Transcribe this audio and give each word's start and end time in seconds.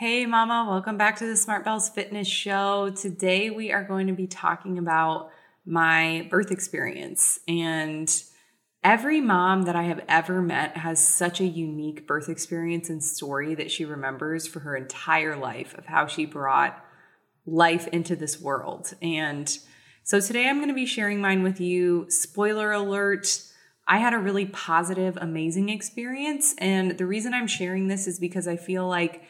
Hey, 0.00 0.24
Mama, 0.24 0.64
welcome 0.66 0.96
back 0.96 1.18
to 1.18 1.26
the 1.26 1.36
Smart 1.36 1.62
Bells 1.62 1.90
Fitness 1.90 2.26
Show. 2.26 2.88
Today 2.88 3.50
we 3.50 3.70
are 3.70 3.84
going 3.84 4.06
to 4.06 4.14
be 4.14 4.26
talking 4.26 4.78
about 4.78 5.30
my 5.66 6.26
birth 6.30 6.50
experience. 6.50 7.38
And 7.46 8.10
every 8.82 9.20
mom 9.20 9.64
that 9.64 9.76
I 9.76 9.82
have 9.82 10.02
ever 10.08 10.40
met 10.40 10.78
has 10.78 11.06
such 11.06 11.38
a 11.42 11.44
unique 11.44 12.06
birth 12.06 12.30
experience 12.30 12.88
and 12.88 13.04
story 13.04 13.54
that 13.56 13.70
she 13.70 13.84
remembers 13.84 14.46
for 14.46 14.60
her 14.60 14.74
entire 14.74 15.36
life 15.36 15.74
of 15.76 15.84
how 15.84 16.06
she 16.06 16.24
brought 16.24 16.82
life 17.44 17.86
into 17.88 18.16
this 18.16 18.40
world. 18.40 18.94
And 19.02 19.54
so 20.02 20.18
today 20.18 20.48
I'm 20.48 20.56
going 20.56 20.68
to 20.68 20.74
be 20.74 20.86
sharing 20.86 21.20
mine 21.20 21.42
with 21.42 21.60
you. 21.60 22.06
Spoiler 22.08 22.72
alert. 22.72 23.42
I 23.86 23.98
had 23.98 24.14
a 24.14 24.18
really 24.18 24.46
positive, 24.46 25.18
amazing 25.20 25.68
experience. 25.68 26.54
And 26.56 26.96
the 26.96 27.04
reason 27.04 27.34
I'm 27.34 27.46
sharing 27.46 27.88
this 27.88 28.06
is 28.06 28.18
because 28.18 28.48
I 28.48 28.56
feel 28.56 28.88
like 28.88 29.24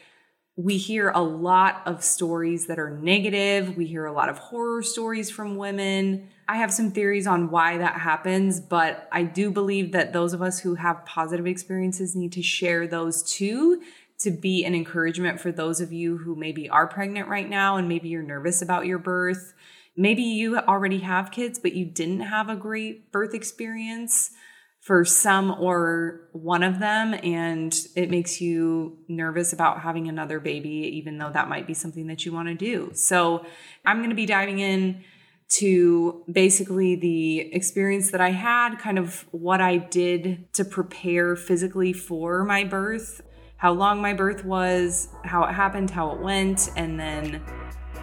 we 0.63 0.77
hear 0.77 1.09
a 1.09 1.21
lot 1.21 1.81
of 1.85 2.03
stories 2.03 2.67
that 2.67 2.77
are 2.77 2.91
negative. 2.91 3.75
We 3.75 3.87
hear 3.87 4.05
a 4.05 4.11
lot 4.11 4.29
of 4.29 4.37
horror 4.37 4.83
stories 4.83 5.29
from 5.31 5.55
women. 5.55 6.29
I 6.47 6.57
have 6.57 6.71
some 6.71 6.91
theories 6.91 7.25
on 7.25 7.49
why 7.49 7.79
that 7.79 7.95
happens, 7.95 8.59
but 8.59 9.07
I 9.11 9.23
do 9.23 9.49
believe 9.49 9.91
that 9.93 10.13
those 10.13 10.33
of 10.33 10.41
us 10.41 10.59
who 10.59 10.75
have 10.75 11.05
positive 11.05 11.47
experiences 11.47 12.15
need 12.15 12.33
to 12.33 12.43
share 12.43 12.85
those 12.85 13.23
too 13.23 13.81
to 14.19 14.29
be 14.29 14.63
an 14.63 14.75
encouragement 14.75 15.39
for 15.39 15.51
those 15.51 15.81
of 15.81 15.91
you 15.91 16.17
who 16.17 16.35
maybe 16.35 16.69
are 16.69 16.85
pregnant 16.85 17.27
right 17.27 17.49
now 17.49 17.77
and 17.77 17.87
maybe 17.87 18.09
you're 18.09 18.21
nervous 18.21 18.61
about 18.61 18.85
your 18.85 18.99
birth. 18.99 19.53
Maybe 19.95 20.21
you 20.21 20.57
already 20.57 20.99
have 20.99 21.31
kids, 21.31 21.57
but 21.57 21.73
you 21.73 21.85
didn't 21.85 22.21
have 22.21 22.49
a 22.49 22.55
great 22.55 23.11
birth 23.11 23.33
experience 23.33 24.31
for 24.81 25.05
some 25.05 25.51
or 25.59 26.27
one 26.31 26.63
of 26.63 26.79
them 26.79 27.13
and 27.23 27.75
it 27.95 28.09
makes 28.09 28.41
you 28.41 28.97
nervous 29.07 29.53
about 29.53 29.79
having 29.81 30.07
another 30.07 30.39
baby 30.39 30.69
even 30.69 31.19
though 31.19 31.29
that 31.31 31.47
might 31.47 31.67
be 31.67 31.73
something 31.73 32.07
that 32.07 32.25
you 32.25 32.33
want 32.33 32.47
to 32.47 32.55
do. 32.55 32.91
So, 32.93 33.45
I'm 33.85 33.97
going 33.97 34.09
to 34.09 34.15
be 34.15 34.25
diving 34.25 34.59
in 34.59 35.03
to 35.49 36.23
basically 36.31 36.95
the 36.95 37.53
experience 37.53 38.11
that 38.11 38.21
I 38.21 38.31
had, 38.31 38.77
kind 38.79 38.97
of 38.97 39.25
what 39.31 39.59
I 39.59 39.77
did 39.77 40.51
to 40.53 40.63
prepare 40.63 41.35
physically 41.35 41.91
for 41.91 42.45
my 42.45 42.63
birth, 42.63 43.21
how 43.57 43.73
long 43.73 44.01
my 44.01 44.13
birth 44.13 44.45
was, 44.45 45.09
how 45.25 45.43
it 45.43 45.51
happened, 45.51 45.89
how 45.89 46.11
it 46.11 46.21
went, 46.21 46.69
and 46.77 46.99
then 46.99 47.43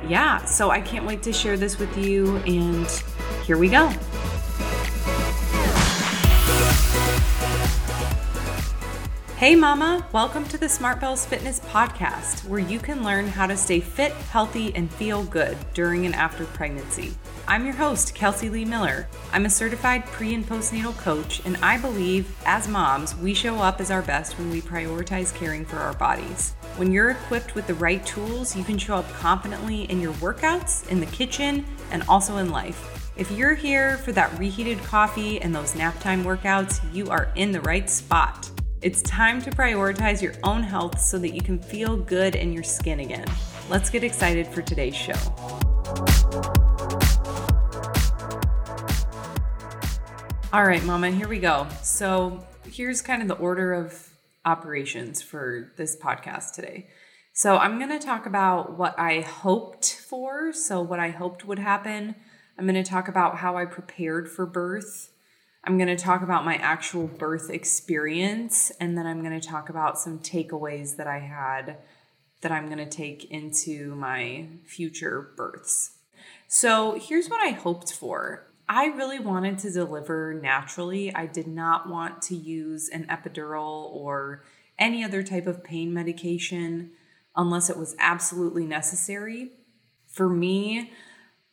yeah, 0.06 0.44
so 0.44 0.70
I 0.70 0.80
can't 0.80 1.06
wait 1.06 1.22
to 1.24 1.32
share 1.32 1.56
this 1.56 1.78
with 1.78 1.96
you 1.96 2.36
and 2.38 2.86
here 3.44 3.58
we 3.58 3.68
go. 3.68 3.92
Hey, 9.38 9.54
Mama, 9.54 10.04
welcome 10.10 10.44
to 10.46 10.58
the 10.58 10.68
Smart 10.68 11.00
Bells 11.00 11.24
Fitness 11.24 11.60
Podcast, 11.60 12.44
where 12.48 12.58
you 12.58 12.80
can 12.80 13.04
learn 13.04 13.28
how 13.28 13.46
to 13.46 13.56
stay 13.56 13.78
fit, 13.78 14.10
healthy, 14.10 14.74
and 14.74 14.92
feel 14.92 15.22
good 15.22 15.56
during 15.74 16.06
and 16.06 16.14
after 16.16 16.44
pregnancy. 16.44 17.14
I'm 17.46 17.64
your 17.64 17.76
host, 17.76 18.16
Kelsey 18.16 18.50
Lee 18.50 18.64
Miller. 18.64 19.06
I'm 19.32 19.46
a 19.46 19.50
certified 19.50 20.04
pre 20.06 20.34
and 20.34 20.44
postnatal 20.44 20.98
coach, 20.98 21.40
and 21.46 21.56
I 21.58 21.78
believe 21.78 22.36
as 22.46 22.66
moms, 22.66 23.14
we 23.14 23.32
show 23.32 23.58
up 23.58 23.80
as 23.80 23.92
our 23.92 24.02
best 24.02 24.36
when 24.38 24.50
we 24.50 24.60
prioritize 24.60 25.32
caring 25.32 25.64
for 25.64 25.76
our 25.76 25.94
bodies. 25.94 26.54
When 26.74 26.90
you're 26.90 27.10
equipped 27.10 27.54
with 27.54 27.68
the 27.68 27.74
right 27.74 28.04
tools, 28.04 28.56
you 28.56 28.64
can 28.64 28.76
show 28.76 28.96
up 28.96 29.08
confidently 29.12 29.82
in 29.82 30.00
your 30.00 30.14
workouts, 30.14 30.88
in 30.88 30.98
the 30.98 31.06
kitchen, 31.06 31.64
and 31.92 32.02
also 32.08 32.38
in 32.38 32.50
life. 32.50 33.12
If 33.16 33.30
you're 33.30 33.54
here 33.54 33.98
for 33.98 34.10
that 34.10 34.36
reheated 34.36 34.78
coffee 34.78 35.40
and 35.40 35.54
those 35.54 35.76
nap 35.76 36.00
time 36.00 36.24
workouts, 36.24 36.80
you 36.92 37.06
are 37.06 37.30
in 37.36 37.52
the 37.52 37.60
right 37.60 37.88
spot. 37.88 38.50
It's 38.80 39.02
time 39.02 39.42
to 39.42 39.50
prioritize 39.50 40.22
your 40.22 40.34
own 40.44 40.62
health 40.62 41.00
so 41.00 41.18
that 41.18 41.30
you 41.30 41.40
can 41.40 41.58
feel 41.58 41.96
good 41.96 42.36
in 42.36 42.52
your 42.52 42.62
skin 42.62 43.00
again. 43.00 43.26
Let's 43.68 43.90
get 43.90 44.04
excited 44.04 44.46
for 44.46 44.62
today's 44.62 44.94
show. 44.94 45.16
All 50.52 50.64
right, 50.64 50.84
Mama, 50.84 51.10
here 51.10 51.26
we 51.26 51.40
go. 51.40 51.66
So, 51.82 52.46
here's 52.70 53.02
kind 53.02 53.20
of 53.20 53.26
the 53.26 53.34
order 53.34 53.72
of 53.72 54.10
operations 54.44 55.22
for 55.22 55.72
this 55.76 55.96
podcast 55.96 56.54
today. 56.54 56.86
So, 57.32 57.56
I'm 57.56 57.78
going 57.78 57.90
to 57.90 57.98
talk 57.98 58.26
about 58.26 58.78
what 58.78 58.96
I 58.96 59.22
hoped 59.22 59.92
for. 60.08 60.52
So, 60.52 60.80
what 60.80 61.00
I 61.00 61.08
hoped 61.08 61.44
would 61.44 61.58
happen. 61.58 62.14
I'm 62.56 62.64
going 62.64 62.80
to 62.82 62.88
talk 62.88 63.08
about 63.08 63.38
how 63.38 63.56
I 63.56 63.64
prepared 63.64 64.30
for 64.30 64.46
birth 64.46 65.10
I'm 65.64 65.76
going 65.76 65.94
to 65.94 66.02
talk 66.02 66.22
about 66.22 66.44
my 66.44 66.56
actual 66.56 67.06
birth 67.06 67.50
experience, 67.50 68.70
and 68.80 68.96
then 68.96 69.06
I'm 69.06 69.22
going 69.22 69.38
to 69.38 69.46
talk 69.46 69.68
about 69.68 69.98
some 69.98 70.20
takeaways 70.20 70.96
that 70.96 71.06
I 71.06 71.18
had 71.18 71.78
that 72.40 72.52
I'm 72.52 72.66
going 72.66 72.78
to 72.78 72.86
take 72.86 73.30
into 73.30 73.94
my 73.96 74.46
future 74.64 75.32
births. 75.36 75.96
So, 76.46 76.98
here's 76.98 77.28
what 77.28 77.40
I 77.40 77.50
hoped 77.50 77.92
for. 77.92 78.46
I 78.68 78.86
really 78.86 79.18
wanted 79.18 79.58
to 79.60 79.72
deliver 79.72 80.34
naturally. 80.34 81.14
I 81.14 81.26
did 81.26 81.46
not 81.46 81.88
want 81.88 82.22
to 82.22 82.36
use 82.36 82.88
an 82.88 83.06
epidural 83.06 83.90
or 83.94 84.44
any 84.78 85.02
other 85.02 85.22
type 85.22 85.46
of 85.46 85.64
pain 85.64 85.92
medication 85.92 86.92
unless 87.34 87.70
it 87.70 87.76
was 87.76 87.96
absolutely 87.98 88.66
necessary. 88.66 89.52
For 90.06 90.28
me, 90.28 90.92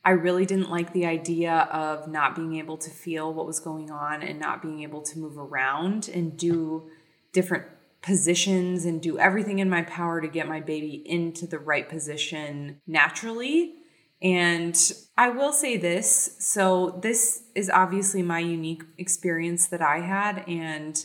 I 0.06 0.12
really 0.12 0.46
didn't 0.46 0.70
like 0.70 0.94
the 0.94 1.08
idea 1.08 1.68
of 1.72 2.08
not 2.08 2.36
being 2.36 2.58
able 2.58 2.78
to 2.78 2.92
feel 2.92 3.34
what 3.34 3.48
was 3.48 3.60
going 3.60 3.90
on 3.90 4.22
and 4.22 4.40
not 4.40 4.62
being 4.62 4.84
able 4.84 5.02
to 5.02 5.18
move 5.18 5.36
around 5.36 6.10
and 6.10 6.38
do 6.38 6.88
different 7.34 7.66
positions 8.04 8.86
and 8.86 9.02
do 9.02 9.18
everything 9.18 9.58
in 9.58 9.68
my 9.68 9.82
power 9.82 10.22
to 10.22 10.28
get 10.28 10.48
my 10.48 10.60
baby 10.60 11.02
into 11.08 11.48
the 11.48 11.58
right 11.58 11.90
position 11.90 12.80
naturally. 12.86 13.74
And 14.22 14.80
I 15.18 15.30
will 15.30 15.52
say 15.52 15.76
this 15.76 16.38
so, 16.40 17.00
this 17.02 17.44
is 17.56 17.72
obviously 17.72 18.22
my 18.22 18.40
unique 18.40 18.84
experience 19.00 19.68
that 19.68 19.82
I 19.82 20.02
had. 20.02 20.48
And 20.48 21.04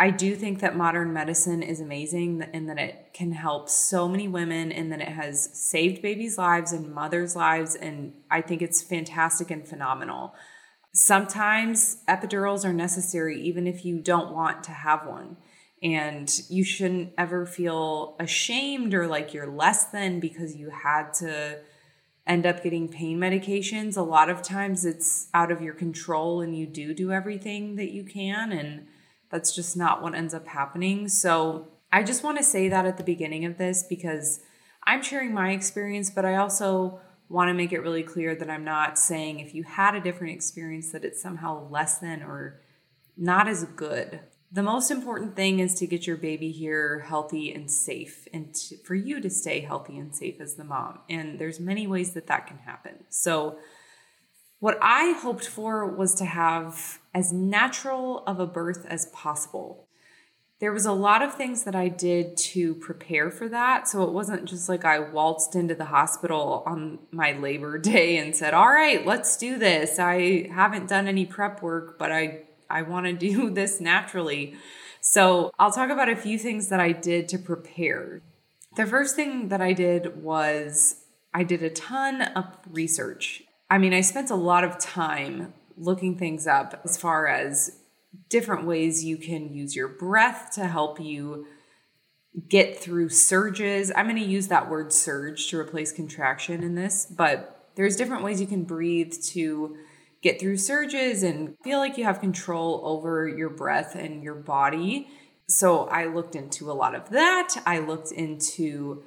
I 0.00 0.10
do 0.10 0.36
think 0.36 0.60
that 0.60 0.76
modern 0.76 1.12
medicine 1.12 1.60
is 1.60 1.80
amazing 1.80 2.44
and 2.52 2.68
that 2.68 2.78
it 2.78 3.10
can 3.12 3.32
help 3.32 3.68
so 3.68 4.06
many 4.06 4.28
women 4.28 4.70
and 4.70 4.92
that 4.92 5.00
it 5.00 5.08
has 5.08 5.50
saved 5.52 6.02
babies' 6.02 6.38
lives 6.38 6.72
and 6.72 6.94
mothers' 6.94 7.34
lives. 7.34 7.74
And 7.74 8.12
I 8.30 8.40
think 8.40 8.62
it's 8.62 8.80
fantastic 8.80 9.50
and 9.50 9.66
phenomenal. 9.66 10.34
Sometimes 10.94 11.98
epidurals 12.08 12.64
are 12.64 12.72
necessary, 12.72 13.42
even 13.42 13.66
if 13.66 13.84
you 13.84 13.98
don't 13.98 14.32
want 14.32 14.62
to 14.64 14.70
have 14.70 15.04
one. 15.04 15.36
And 15.82 16.32
you 16.48 16.62
shouldn't 16.62 17.12
ever 17.18 17.44
feel 17.44 18.16
ashamed 18.20 18.94
or 18.94 19.08
like 19.08 19.34
you're 19.34 19.50
less 19.50 19.86
than 19.86 20.20
because 20.20 20.54
you 20.54 20.70
had 20.70 21.12
to 21.14 21.58
end 22.24 22.46
up 22.46 22.62
getting 22.62 22.86
pain 22.88 23.18
medications. 23.18 23.96
A 23.96 24.02
lot 24.02 24.30
of 24.30 24.42
times 24.42 24.84
it's 24.84 25.28
out 25.34 25.50
of 25.50 25.60
your 25.60 25.74
control 25.74 26.40
and 26.40 26.56
you 26.56 26.66
do 26.66 26.94
do 26.94 27.10
everything 27.10 27.74
that 27.76 27.90
you 27.90 28.04
can. 28.04 28.52
And 28.52 28.86
that's 29.30 29.54
just 29.54 29.76
not 29.76 30.02
what 30.02 30.14
ends 30.14 30.34
up 30.34 30.46
happening. 30.46 31.08
So 31.08 31.68
I 31.92 32.02
just 32.02 32.24
want 32.24 32.38
to 32.38 32.44
say 32.44 32.68
that 32.68 32.86
at 32.86 32.96
the 32.96 33.04
beginning 33.04 33.44
of 33.44 33.58
this 33.58 33.82
because 33.82 34.40
I'm 34.84 35.02
sharing 35.02 35.32
my 35.32 35.50
experience, 35.50 36.10
but 36.10 36.24
I 36.24 36.36
also 36.36 37.00
want 37.28 37.48
to 37.48 37.54
make 37.54 37.72
it 37.72 37.80
really 37.80 38.02
clear 38.02 38.34
that 38.34 38.48
I'm 38.48 38.64
not 38.64 38.98
saying 38.98 39.40
if 39.40 39.54
you 39.54 39.62
had 39.62 39.94
a 39.94 40.00
different 40.00 40.34
experience 40.34 40.92
that 40.92 41.04
it's 41.04 41.20
somehow 41.20 41.68
less 41.68 41.98
than 41.98 42.22
or 42.22 42.60
not 43.16 43.48
as 43.48 43.64
good. 43.64 44.20
The 44.50 44.62
most 44.62 44.90
important 44.90 45.36
thing 45.36 45.58
is 45.58 45.74
to 45.74 45.86
get 45.86 46.06
your 46.06 46.16
baby 46.16 46.50
here 46.50 47.00
healthy 47.00 47.52
and 47.52 47.70
safe 47.70 48.26
and 48.32 48.54
to, 48.54 48.78
for 48.78 48.94
you 48.94 49.20
to 49.20 49.28
stay 49.28 49.60
healthy 49.60 49.98
and 49.98 50.14
safe 50.14 50.40
as 50.40 50.54
the 50.54 50.64
mom. 50.64 51.00
And 51.10 51.38
there's 51.38 51.60
many 51.60 51.86
ways 51.86 52.14
that 52.14 52.28
that 52.28 52.46
can 52.46 52.58
happen. 52.58 53.04
So 53.10 53.58
what 54.60 54.78
I 54.82 55.12
hoped 55.12 55.46
for 55.46 55.86
was 55.86 56.14
to 56.16 56.24
have 56.24 56.98
as 57.14 57.32
natural 57.32 58.24
of 58.26 58.40
a 58.40 58.46
birth 58.46 58.86
as 58.88 59.06
possible. 59.06 59.86
There 60.60 60.72
was 60.72 60.86
a 60.86 60.92
lot 60.92 61.22
of 61.22 61.34
things 61.34 61.62
that 61.62 61.76
I 61.76 61.86
did 61.86 62.36
to 62.38 62.74
prepare 62.74 63.30
for 63.30 63.48
that. 63.48 63.86
So 63.86 64.02
it 64.02 64.12
wasn't 64.12 64.46
just 64.46 64.68
like 64.68 64.84
I 64.84 64.98
waltzed 64.98 65.54
into 65.54 65.76
the 65.76 65.84
hospital 65.84 66.64
on 66.66 66.98
my 67.12 67.32
labor 67.32 67.78
day 67.92 68.16
and 68.16 68.34
said, 68.34 68.54
"All 68.54 68.72
right, 68.72 69.06
let's 69.06 69.36
do 69.36 69.58
this." 69.58 70.00
I 70.00 70.48
haven't 70.52 70.88
done 70.88 71.06
any 71.06 71.24
prep 71.24 71.62
work, 71.62 71.98
but 71.98 72.10
I 72.10 72.42
I 72.68 72.82
want 72.82 73.06
to 73.06 73.12
do 73.30 73.50
this 73.50 73.80
naturally. 73.80 74.56
So, 75.00 75.52
I'll 75.60 75.70
talk 75.70 75.90
about 75.90 76.08
a 76.08 76.16
few 76.16 76.38
things 76.38 76.68
that 76.68 76.80
I 76.80 76.90
did 76.90 77.28
to 77.28 77.38
prepare. 77.38 78.20
The 78.76 78.84
first 78.84 79.14
thing 79.14 79.48
that 79.48 79.60
I 79.60 79.72
did 79.72 80.22
was 80.22 80.96
I 81.32 81.44
did 81.44 81.62
a 81.62 81.70
ton 81.70 82.20
of 82.22 82.46
research 82.68 83.44
I 83.70 83.78
mean, 83.78 83.92
I 83.92 84.00
spent 84.00 84.30
a 84.30 84.36
lot 84.36 84.64
of 84.64 84.78
time 84.78 85.52
looking 85.76 86.16
things 86.16 86.46
up 86.46 86.80
as 86.84 86.96
far 86.96 87.26
as 87.26 87.78
different 88.28 88.66
ways 88.66 89.04
you 89.04 89.16
can 89.16 89.52
use 89.52 89.76
your 89.76 89.88
breath 89.88 90.50
to 90.54 90.66
help 90.66 91.00
you 91.00 91.46
get 92.48 92.78
through 92.78 93.08
surges. 93.10 93.92
I'm 93.94 94.06
going 94.06 94.16
to 94.16 94.22
use 94.22 94.48
that 94.48 94.70
word 94.70 94.92
surge 94.92 95.48
to 95.48 95.58
replace 95.58 95.92
contraction 95.92 96.62
in 96.62 96.74
this, 96.74 97.06
but 97.06 97.70
there's 97.74 97.96
different 97.96 98.24
ways 98.24 98.40
you 98.40 98.46
can 98.46 98.64
breathe 98.64 99.14
to 99.28 99.76
get 100.22 100.40
through 100.40 100.56
surges 100.56 101.22
and 101.22 101.54
feel 101.62 101.78
like 101.78 101.96
you 101.96 102.04
have 102.04 102.20
control 102.20 102.80
over 102.84 103.28
your 103.28 103.50
breath 103.50 103.94
and 103.94 104.22
your 104.22 104.34
body. 104.34 105.08
So 105.46 105.84
I 105.86 106.06
looked 106.06 106.34
into 106.34 106.70
a 106.70 106.74
lot 106.74 106.94
of 106.94 107.10
that. 107.10 107.54
I 107.66 107.78
looked 107.78 108.12
into 108.12 109.04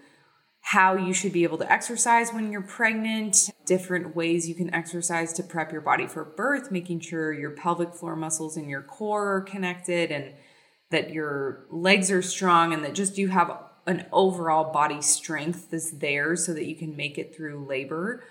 how 0.61 0.95
you 0.95 1.13
should 1.13 1.33
be 1.33 1.43
able 1.43 1.57
to 1.57 1.71
exercise 1.71 2.31
when 2.31 2.51
you're 2.51 2.61
pregnant, 2.61 3.49
different 3.65 4.15
ways 4.15 4.47
you 4.47 4.55
can 4.55 4.73
exercise 4.73 5.33
to 5.33 5.43
prep 5.43 5.71
your 5.71 5.81
body 5.81 6.07
for 6.07 6.23
birth, 6.23 6.71
making 6.71 6.99
sure 6.99 7.33
your 7.33 7.51
pelvic 7.51 7.93
floor 7.93 8.15
muscles 8.15 8.55
and 8.55 8.69
your 8.69 8.81
core 8.81 9.35
are 9.35 9.41
connected 9.41 10.11
and 10.11 10.33
that 10.91 11.11
your 11.11 11.65
legs 11.71 12.11
are 12.11 12.21
strong 12.21 12.73
and 12.73 12.83
that 12.83 12.93
just 12.93 13.17
you 13.17 13.29
have 13.29 13.57
an 13.87 14.05
overall 14.11 14.71
body 14.71 15.01
strength 15.01 15.71
that's 15.71 15.91
there 15.91 16.35
so 16.35 16.53
that 16.53 16.65
you 16.65 16.75
can 16.75 16.95
make 16.95 17.17
it 17.17 17.35
through 17.35 17.65
labor. 17.65 18.23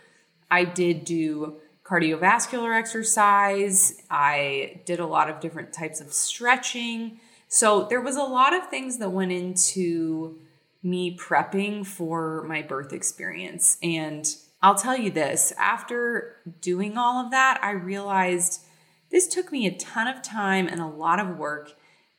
I 0.50 0.64
did 0.64 1.04
do 1.04 1.56
cardiovascular 1.84 2.78
exercise. 2.78 4.00
I 4.08 4.82
did 4.86 5.00
a 5.00 5.06
lot 5.06 5.28
of 5.28 5.40
different 5.40 5.72
types 5.72 6.00
of 6.00 6.12
stretching. 6.12 7.18
So 7.48 7.84
there 7.84 8.00
was 8.00 8.16
a 8.16 8.22
lot 8.22 8.54
of 8.54 8.68
things 8.68 8.98
that 8.98 9.10
went 9.10 9.32
into 9.32 10.38
me 10.82 11.16
prepping 11.16 11.86
for 11.86 12.44
my 12.48 12.62
birth 12.62 12.92
experience. 12.92 13.76
And 13.82 14.26
I'll 14.62 14.74
tell 14.74 14.96
you 14.96 15.10
this 15.10 15.52
after 15.58 16.36
doing 16.60 16.96
all 16.96 17.24
of 17.24 17.30
that, 17.30 17.60
I 17.62 17.70
realized 17.70 18.62
this 19.10 19.26
took 19.26 19.50
me 19.50 19.66
a 19.66 19.76
ton 19.76 20.06
of 20.06 20.22
time 20.22 20.68
and 20.68 20.80
a 20.80 20.86
lot 20.86 21.18
of 21.18 21.36
work. 21.36 21.72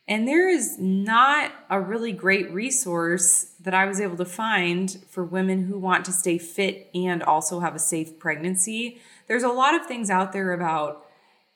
And 0.07 0.27
there 0.27 0.49
is 0.49 0.77
not 0.77 1.53
a 1.69 1.79
really 1.79 2.11
great 2.11 2.51
resource 2.51 3.53
that 3.61 3.73
I 3.73 3.85
was 3.85 4.01
able 4.01 4.17
to 4.17 4.25
find 4.25 4.97
for 5.09 5.23
women 5.23 5.63
who 5.63 5.79
want 5.79 6.03
to 6.05 6.11
stay 6.11 6.37
fit 6.37 6.89
and 6.93 7.23
also 7.23 7.59
have 7.59 7.75
a 7.75 7.79
safe 7.79 8.19
pregnancy. 8.19 8.99
There's 9.27 9.43
a 9.43 9.49
lot 9.49 9.73
of 9.73 9.85
things 9.85 10.09
out 10.09 10.33
there 10.33 10.51
about 10.53 11.05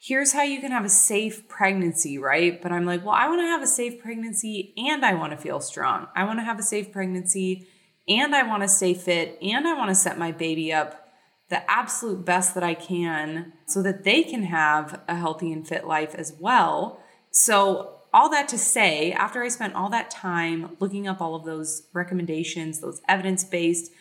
here's 0.06 0.34
how 0.34 0.44
you 0.44 0.62
can 0.62 0.72
have 0.72 0.86
a 0.86 0.90
safe 0.90 1.48
pregnancy, 1.48 2.20
right? 2.20 2.62
But 2.62 2.72
I'm 2.72 2.86
like, 2.86 3.04
well, 3.04 3.16
I 3.16 3.28
want 3.28 3.42
to 3.42 3.48
have 3.48 3.64
a 3.64 3.68
safe 3.68 4.00
pregnancy 4.00 4.72
and 4.78 5.04
I 5.04 5.16
want 5.16 5.32
to 5.32 5.38
feel 5.38 5.60
strong. 5.60 6.08
I 6.16 6.26
want 6.26 6.38
to 6.38 6.44
have 6.44 6.60
a 6.60 6.64
safe 6.64 6.92
pregnancy 6.92 7.68
and 8.08 8.36
I 8.36 8.44
want 8.44 8.62
to 8.62 8.68
stay 8.70 8.94
fit 8.94 9.36
and 9.42 9.68
I 9.68 9.74
want 9.74 9.90
to 9.90 9.96
set 9.96 10.20
my 10.20 10.32
baby 10.32 10.72
up 10.72 11.08
the 11.50 11.70
absolute 11.70 12.24
best 12.24 12.54
that 12.54 12.64
I 12.64 12.76
can 12.76 13.54
so 13.68 13.82
that 13.82 14.04
they 14.04 14.22
can 14.22 14.44
have 14.44 15.02
a 15.08 15.16
healthy 15.16 15.52
and 15.52 15.68
fit 15.68 15.88
life 15.88 16.14
as 16.14 16.34
well. 16.40 17.00
So, 17.32 17.92
all 18.14 18.30
that 18.30 18.48
to 18.50 18.58
say, 18.58 19.12
after 19.12 19.44
I 19.44 19.50
spent 19.50 19.74
all 19.74 19.90
that 19.90 20.10
time 20.10 20.78
looking 20.80 21.06
up 21.06 21.20
all 21.20 21.36
of 21.36 21.44
those 21.44 21.88
recommendations, 21.92 22.80
those 22.80 23.02
evidence 23.10 23.44
based 23.44 23.92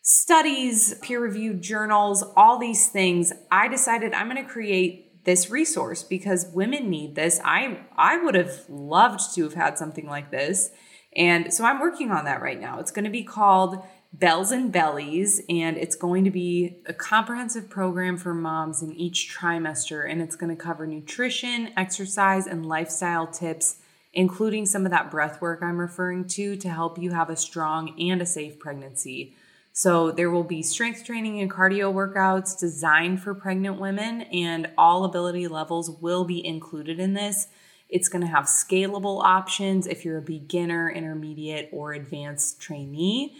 studies, 0.00 0.94
peer 1.02 1.20
reviewed 1.20 1.60
journals, 1.60 2.24
all 2.34 2.58
these 2.58 2.88
things, 2.88 3.30
I 3.50 3.68
decided 3.68 4.14
I'm 4.14 4.30
going 4.30 4.42
to 4.42 4.50
create 4.50 5.11
this 5.24 5.50
resource 5.50 6.02
because 6.02 6.46
women 6.52 6.90
need 6.90 7.14
this. 7.14 7.40
I 7.44 7.80
I 7.96 8.16
would 8.16 8.34
have 8.34 8.64
loved 8.68 9.34
to 9.34 9.44
have 9.44 9.54
had 9.54 9.78
something 9.78 10.06
like 10.06 10.30
this. 10.30 10.70
And 11.14 11.52
so 11.52 11.64
I'm 11.64 11.80
working 11.80 12.10
on 12.10 12.24
that 12.24 12.40
right 12.40 12.60
now. 12.60 12.78
It's 12.80 12.90
going 12.90 13.04
to 13.04 13.10
be 13.10 13.22
called 13.22 13.84
Bells 14.14 14.50
and 14.50 14.72
Bellies 14.72 15.40
and 15.48 15.76
it's 15.76 15.96
going 15.96 16.24
to 16.24 16.30
be 16.30 16.78
a 16.86 16.92
comprehensive 16.92 17.70
program 17.70 18.16
for 18.16 18.34
moms 18.34 18.82
in 18.82 18.92
each 18.92 19.34
trimester 19.34 20.10
and 20.10 20.20
it's 20.20 20.36
going 20.36 20.54
to 20.54 20.62
cover 20.62 20.86
nutrition, 20.86 21.72
exercise 21.76 22.46
and 22.46 22.66
lifestyle 22.66 23.26
tips 23.26 23.76
including 24.12 24.66
some 24.66 24.84
of 24.84 24.92
that 24.92 25.10
breath 25.10 25.40
work 25.40 25.62
I'm 25.62 25.78
referring 25.78 26.26
to 26.28 26.56
to 26.56 26.68
help 26.68 26.98
you 26.98 27.12
have 27.12 27.30
a 27.30 27.36
strong 27.36 27.98
and 27.98 28.20
a 28.20 28.26
safe 28.26 28.58
pregnancy. 28.58 29.34
So 29.72 30.10
there 30.10 30.30
will 30.30 30.44
be 30.44 30.62
strength 30.62 31.04
training 31.04 31.40
and 31.40 31.50
cardio 31.50 31.92
workouts 31.92 32.58
designed 32.58 33.22
for 33.22 33.34
pregnant 33.34 33.80
women, 33.80 34.22
and 34.22 34.70
all 34.76 35.04
ability 35.04 35.48
levels 35.48 35.90
will 35.90 36.24
be 36.24 36.44
included 36.44 37.00
in 37.00 37.14
this. 37.14 37.48
It's 37.88 38.08
going 38.08 38.22
to 38.22 38.30
have 38.30 38.44
scalable 38.44 39.22
options 39.22 39.86
if 39.86 40.04
you're 40.04 40.18
a 40.18 40.22
beginner, 40.22 40.90
intermediate, 40.90 41.70
or 41.72 41.92
advanced 41.92 42.60
trainee. 42.60 43.36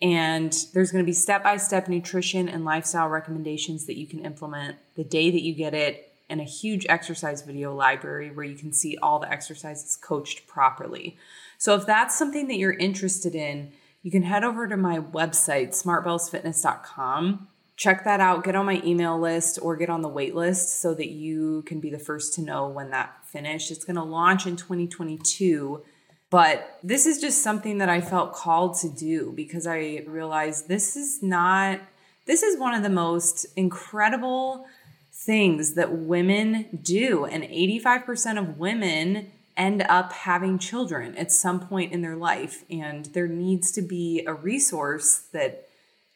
And 0.00 0.52
there's 0.72 0.90
going 0.90 1.04
to 1.04 1.06
be 1.06 1.14
step 1.14 1.42
by 1.42 1.56
step 1.58 1.88
nutrition 1.88 2.48
and 2.48 2.64
lifestyle 2.64 3.08
recommendations 3.08 3.86
that 3.86 3.96
you 3.96 4.06
can 4.06 4.24
implement 4.24 4.76
the 4.96 5.04
day 5.04 5.30
that 5.30 5.42
you 5.42 5.54
get 5.54 5.74
it, 5.74 6.12
and 6.28 6.40
a 6.40 6.44
huge 6.44 6.86
exercise 6.88 7.42
video 7.42 7.74
library 7.74 8.30
where 8.30 8.44
you 8.44 8.56
can 8.56 8.72
see 8.72 8.96
all 8.96 9.18
the 9.18 9.30
exercises 9.30 9.96
coached 9.96 10.46
properly. 10.46 11.16
So, 11.58 11.74
if 11.74 11.86
that's 11.86 12.18
something 12.18 12.48
that 12.48 12.56
you're 12.56 12.72
interested 12.72 13.34
in, 13.34 13.72
you 14.04 14.10
can 14.10 14.22
head 14.22 14.44
over 14.44 14.68
to 14.68 14.76
my 14.76 14.98
website, 14.98 15.70
smartbellsfitness.com. 15.70 17.48
Check 17.76 18.04
that 18.04 18.20
out, 18.20 18.44
get 18.44 18.54
on 18.54 18.66
my 18.66 18.80
email 18.84 19.18
list 19.18 19.58
or 19.62 19.76
get 19.76 19.88
on 19.88 20.02
the 20.02 20.08
wait 20.08 20.34
list 20.34 20.80
so 20.80 20.92
that 20.94 21.08
you 21.08 21.62
can 21.62 21.80
be 21.80 21.88
the 21.88 21.98
first 21.98 22.34
to 22.34 22.42
know 22.42 22.68
when 22.68 22.90
that 22.90 23.16
finished. 23.24 23.70
It's 23.70 23.84
going 23.84 23.96
to 23.96 24.04
launch 24.04 24.46
in 24.46 24.56
2022. 24.56 25.82
But 26.28 26.78
this 26.82 27.06
is 27.06 27.18
just 27.18 27.42
something 27.42 27.78
that 27.78 27.88
I 27.88 28.02
felt 28.02 28.34
called 28.34 28.76
to 28.80 28.90
do 28.90 29.32
because 29.34 29.66
I 29.66 30.04
realized 30.06 30.68
this 30.68 30.96
is 30.96 31.22
not, 31.22 31.80
this 32.26 32.42
is 32.42 32.60
one 32.60 32.74
of 32.74 32.82
the 32.82 32.90
most 32.90 33.46
incredible 33.56 34.66
things 35.10 35.74
that 35.74 35.90
women 35.90 36.78
do. 36.82 37.24
And 37.24 37.42
85% 37.42 38.38
of 38.38 38.58
women 38.58 39.30
end 39.56 39.82
up 39.88 40.12
having 40.12 40.58
children 40.58 41.16
at 41.16 41.30
some 41.30 41.60
point 41.60 41.92
in 41.92 42.02
their 42.02 42.16
life. 42.16 42.64
And 42.70 43.06
there 43.06 43.28
needs 43.28 43.70
to 43.72 43.82
be 43.82 44.24
a 44.26 44.34
resource 44.34 45.26
that 45.32 45.68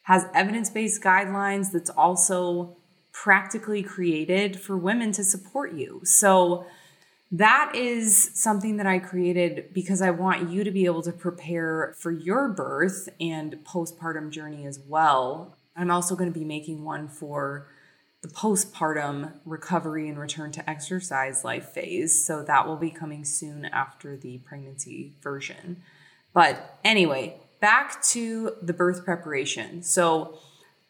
has 0.03 0.25
evidence 0.33 0.69
based 0.69 1.01
guidelines 1.01 1.71
that's 1.71 1.89
also 1.89 2.75
practically 3.11 3.83
created 3.83 4.59
for 4.59 4.77
women 4.77 5.11
to 5.13 5.23
support 5.23 5.73
you. 5.73 6.01
So, 6.03 6.65
that 7.31 7.73
is 7.75 8.31
something 8.33 8.77
that 8.77 8.87
I 8.87 8.97
created 8.97 9.71
because 9.71 10.01
I 10.01 10.09
want 10.09 10.49
you 10.49 10.63
to 10.63 10.71
be 10.71 10.85
able 10.85 11.03
to 11.03 11.11
prepare 11.11 11.93
for 11.99 12.09
your 12.11 12.47
birth 12.47 13.07
and 13.19 13.53
postpartum 13.63 14.31
journey 14.31 14.65
as 14.65 14.79
well. 14.79 15.55
I'm 15.75 15.91
also 15.91 16.15
going 16.15 16.31
to 16.33 16.37
be 16.37 16.45
making 16.45 16.83
one 16.83 17.07
for 17.07 17.67
the 18.21 18.27
postpartum 18.27 19.33
recovery 19.45 20.09
and 20.09 20.19
return 20.19 20.51
to 20.51 20.69
exercise 20.69 21.43
life 21.43 21.69
phase. 21.69 22.25
So 22.25 22.43
that 22.43 22.67
will 22.67 22.75
be 22.75 22.91
coming 22.91 23.23
soon 23.23 23.65
after 23.65 24.17
the 24.17 24.39
pregnancy 24.39 25.13
version. 25.21 25.81
But 26.33 26.79
anyway, 26.83 27.37
back 27.61 28.01
to 28.03 28.55
the 28.61 28.73
birth 28.73 29.05
preparation. 29.05 29.83
So 29.83 30.37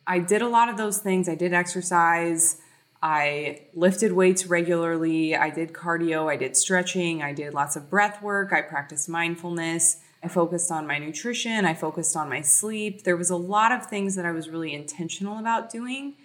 I 0.08 0.20
did 0.20 0.42
a 0.42 0.48
lot 0.48 0.70
of 0.70 0.78
those 0.78 0.98
things. 0.98 1.30
I 1.30 1.36
did 1.36 1.54
exercise. 1.54 2.58
I 3.02 3.68
lifted 3.76 4.12
weights 4.12 4.48
regularly. 4.48 5.36
I 5.36 5.52
did 5.52 5.72
cardio. 5.72 6.30
I 6.30 6.36
did 6.36 6.58
stretching. 6.58 7.22
I 7.22 7.32
did 7.32 7.54
lots 7.54 7.76
of 7.76 7.90
breath 7.90 8.22
work. 8.22 8.52
I 8.52 8.62
practiced 8.62 9.08
mindfulness. 9.08 9.98
I 10.22 10.28
focused 10.28 10.72
on 10.72 10.86
my 10.86 10.98
nutrition. 10.98 11.64
I 11.64 11.76
focused 11.76 12.18
on 12.18 12.28
my 12.28 12.42
sleep. 12.42 13.04
There 13.04 13.16
was 13.16 13.30
a 13.30 13.38
lot 13.38 13.72
of 13.72 13.86
things 13.86 14.16
that 14.16 14.26
I 14.26 14.32
was 14.32 14.50
really 14.50 14.74
intentional 14.74 15.38
about 15.38 15.70
doing 15.70 16.16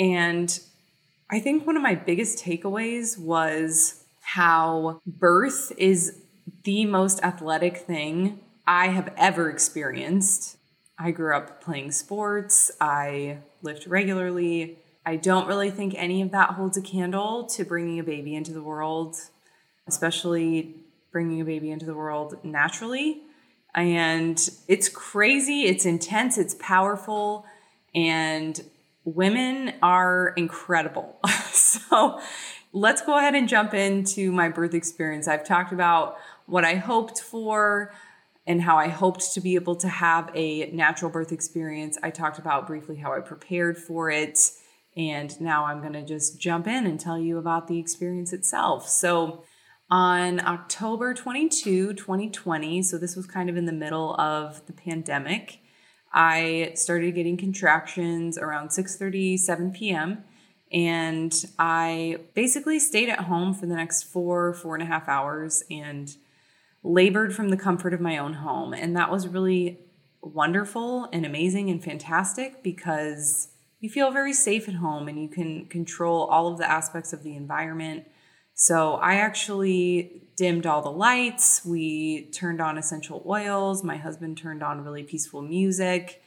and 0.00 0.58
I 1.30 1.38
think 1.40 1.66
one 1.66 1.76
of 1.76 1.82
my 1.82 1.94
biggest 1.94 2.42
takeaways 2.42 3.18
was 3.18 4.02
how 4.22 5.00
birth 5.06 5.72
is 5.76 6.22
the 6.64 6.86
most 6.86 7.22
athletic 7.22 7.76
thing 7.76 8.40
I 8.66 8.88
have 8.88 9.12
ever 9.16 9.50
experienced. 9.50 10.56
I 10.98 11.10
grew 11.10 11.36
up 11.36 11.62
playing 11.62 11.92
sports, 11.92 12.70
I 12.80 13.38
lift 13.62 13.86
regularly. 13.86 14.78
I 15.04 15.16
don't 15.16 15.46
really 15.46 15.70
think 15.70 15.94
any 15.96 16.22
of 16.22 16.30
that 16.30 16.50
holds 16.50 16.76
a 16.76 16.82
candle 16.82 17.44
to 17.46 17.64
bringing 17.64 17.98
a 17.98 18.04
baby 18.04 18.34
into 18.34 18.52
the 18.52 18.62
world, 18.62 19.16
especially 19.86 20.76
bringing 21.12 21.40
a 21.40 21.44
baby 21.44 21.70
into 21.70 21.84
the 21.84 21.94
world 21.94 22.38
naturally. 22.42 23.22
And 23.74 24.48
it's 24.66 24.88
crazy, 24.88 25.62
it's 25.62 25.84
intense, 25.84 26.38
it's 26.38 26.54
powerful. 26.54 27.44
And 27.94 28.60
women 29.04 29.74
are 29.82 30.28
incredible. 30.36 31.18
so 31.52 32.20
let's 32.72 33.02
go 33.02 33.18
ahead 33.18 33.34
and 33.34 33.48
jump 33.48 33.74
into 33.74 34.32
my 34.32 34.48
birth 34.48 34.74
experience. 34.74 35.26
I've 35.28 35.44
talked 35.44 35.72
about 35.72 36.16
what 36.46 36.64
I 36.64 36.74
hoped 36.74 37.20
for 37.20 37.92
and 38.46 38.62
how 38.62 38.76
I 38.78 38.88
hoped 38.88 39.34
to 39.34 39.40
be 39.40 39.54
able 39.54 39.76
to 39.76 39.88
have 39.88 40.30
a 40.34 40.70
natural 40.72 41.10
birth 41.10 41.32
experience. 41.32 41.98
I 42.02 42.10
talked 42.10 42.38
about 42.38 42.66
briefly 42.66 42.96
how 42.96 43.12
I 43.12 43.20
prepared 43.20 43.78
for 43.78 44.10
it. 44.10 44.38
And 44.96 45.40
now 45.40 45.66
I'm 45.66 45.80
going 45.80 45.92
to 45.92 46.02
just 46.02 46.40
jump 46.40 46.66
in 46.66 46.86
and 46.86 46.98
tell 46.98 47.18
you 47.18 47.38
about 47.38 47.68
the 47.68 47.78
experience 47.78 48.32
itself. 48.32 48.88
So, 48.88 49.44
on 49.88 50.38
October 50.46 51.14
22, 51.14 51.94
2020, 51.94 52.82
so 52.82 52.96
this 52.96 53.16
was 53.16 53.26
kind 53.26 53.50
of 53.50 53.56
in 53.56 53.66
the 53.66 53.72
middle 53.72 54.14
of 54.20 54.64
the 54.66 54.72
pandemic, 54.72 55.58
I 56.12 56.72
started 56.74 57.14
getting 57.14 57.36
contractions 57.36 58.36
around 58.38 58.70
6:30, 58.70 59.38
7 59.38 59.72
p.m. 59.72 60.24
And 60.72 61.32
I 61.58 62.18
basically 62.34 62.78
stayed 62.78 63.08
at 63.08 63.20
home 63.20 63.54
for 63.54 63.66
the 63.66 63.74
next 63.74 64.04
four, 64.04 64.52
four 64.52 64.74
and 64.74 64.82
a 64.82 64.86
half 64.86 65.08
hours 65.08 65.64
and 65.70 66.14
labored 66.82 67.34
from 67.34 67.48
the 67.48 67.56
comfort 67.56 67.92
of 67.92 68.00
my 68.00 68.18
own 68.18 68.34
home. 68.34 68.72
And 68.72 68.96
that 68.96 69.10
was 69.10 69.26
really 69.28 69.80
wonderful 70.22 71.08
and 71.12 71.26
amazing 71.26 71.70
and 71.70 71.82
fantastic 71.82 72.62
because 72.62 73.48
you 73.80 73.88
feel 73.88 74.10
very 74.10 74.32
safe 74.32 74.68
at 74.68 74.74
home 74.74 75.08
and 75.08 75.20
you 75.20 75.28
can 75.28 75.66
control 75.66 76.24
all 76.26 76.48
of 76.48 76.58
the 76.58 76.70
aspects 76.70 77.12
of 77.12 77.22
the 77.22 77.34
environment. 77.34 78.06
So 78.60 78.96
I 78.96 79.14
actually 79.14 80.20
dimmed 80.36 80.66
all 80.66 80.82
the 80.82 80.90
lights. 80.90 81.64
We 81.64 82.26
turned 82.26 82.60
on 82.60 82.76
essential 82.76 83.24
oils. 83.26 83.82
My 83.82 83.96
husband 83.96 84.36
turned 84.36 84.62
on 84.62 84.84
really 84.84 85.02
peaceful 85.02 85.40
music. 85.40 86.22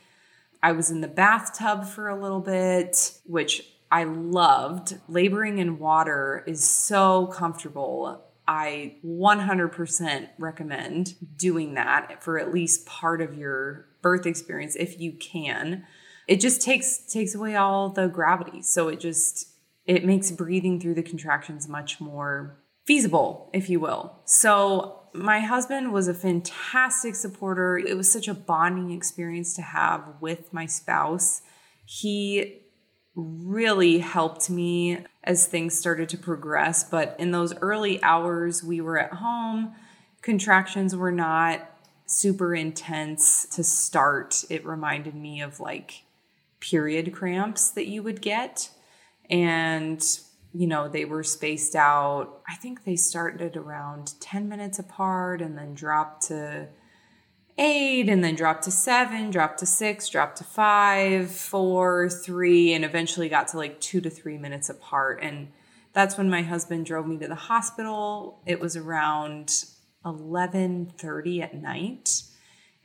I 0.64 0.72
was 0.72 0.90
in 0.90 1.02
the 1.02 1.08
bathtub 1.08 1.86
for 1.86 2.10
a 2.10 2.20
little 2.20 2.40
bit, 2.40 3.20
which 3.28 3.62
I 3.92 4.06
loved. 4.06 4.98
Laboring 5.08 5.60
in 5.60 5.78
water 5.78 6.44
is 6.48 6.64
so 6.68 7.28
comfortable. 7.28 8.24
I 8.48 8.96
100% 9.06 10.30
recommend 10.40 11.14
doing 11.38 11.76
that 11.76 12.24
for 12.24 12.40
at 12.40 12.52
least 12.52 12.88
part 12.88 13.22
of 13.22 13.38
your 13.38 13.86
birth 14.02 14.26
experience 14.26 14.76
if 14.76 15.00
you 15.00 15.12
can. 15.12 15.86
It 16.28 16.40
just 16.40 16.64
takes 16.64 16.98
takes 16.98 17.36
away 17.36 17.56
all 17.56 17.90
the 17.90 18.08
gravity. 18.08 18.64
So 18.64 18.88
it 18.88 19.00
just 19.00 19.53
it 19.86 20.06
makes 20.06 20.32
breathing 20.32 20.80
through 20.80 20.96
the 20.96 21.04
contractions 21.04 21.68
much 21.68 22.00
more 22.00 22.58
feasible, 22.86 23.50
if 23.54 23.70
you 23.70 23.80
will. 23.80 24.20
So 24.26 25.02
my 25.14 25.40
husband 25.40 25.94
was 25.94 26.08
a 26.08 26.14
fantastic 26.14 27.16
supporter. 27.16 27.78
It 27.78 27.96
was 27.96 28.12
such 28.12 28.28
a 28.28 28.34
bonding 28.34 28.92
experience 28.92 29.54
to 29.56 29.62
have 29.62 30.04
with 30.20 30.52
my 30.54 30.66
spouse. 30.66 31.42
He 31.86 32.62
really 33.16 34.00
helped 34.00 34.50
me 34.50 34.98
as 35.24 35.46
things 35.46 35.78
started 35.78 36.10
to 36.10 36.18
progress. 36.18 36.84
But 36.84 37.16
in 37.20 37.32
those 37.32 37.56
early 37.58 38.02
hours, 38.02 38.64
we 38.64 38.82
were 38.82 38.98
at 38.98 39.14
home. 39.14 39.76
Contractions 40.22 40.96
were 40.96 41.12
not 41.12 41.70
super 42.06 42.56
intense 42.56 43.46
to 43.56 43.64
start. 43.64 44.44
It 44.50 44.66
reminded 44.66 45.16
me 45.16 45.42
of 45.42 45.60
like 45.60 46.04
period 46.60 47.14
cramps 47.14 47.70
that 47.72 47.88
you 47.88 48.02
would 48.02 48.22
get. 48.22 48.70
And 49.30 50.04
you 50.56 50.68
know, 50.68 50.88
they 50.88 51.04
were 51.04 51.24
spaced 51.24 51.76
out. 51.76 52.42
I 52.48 52.56
think 52.56 52.84
they 52.84 52.96
started 52.96 53.58
around 53.58 54.14
10 54.20 54.48
minutes 54.48 54.78
apart 54.78 55.42
and 55.42 55.58
then 55.58 55.74
dropped 55.74 56.28
to 56.28 56.68
eight 57.58 58.08
and 58.08 58.24
then 58.24 58.36
dropped 58.36 58.64
to 58.64 58.72
seven, 58.72 59.32
dropped 59.32 59.60
to 59.60 59.66
six, 59.66 60.10
dropped 60.10 60.38
to 60.38 60.44
five, 60.44 61.32
four, 61.32 62.10
three, 62.10 62.74
and 62.74 62.86
eventually 62.86 63.30
got 63.30 63.48
to 63.50 63.58
like 63.58 63.80
two 63.80 64.02
to 64.02 64.10
three 64.10 64.38
minutes 64.38 64.70
apart. 64.70 65.20
And 65.22 65.52
that's 65.92 66.18
when 66.18 66.30
my 66.30 66.44
husband 66.44 66.86
drove 66.86 67.08
me 67.08 67.18
to 67.18 67.28
the 67.28 67.36
hospital. 67.36 68.40
It 68.46 68.60
was 68.60 68.76
around 68.76 69.66
11:30 70.06 71.42
at 71.42 71.56
night. 71.56 72.24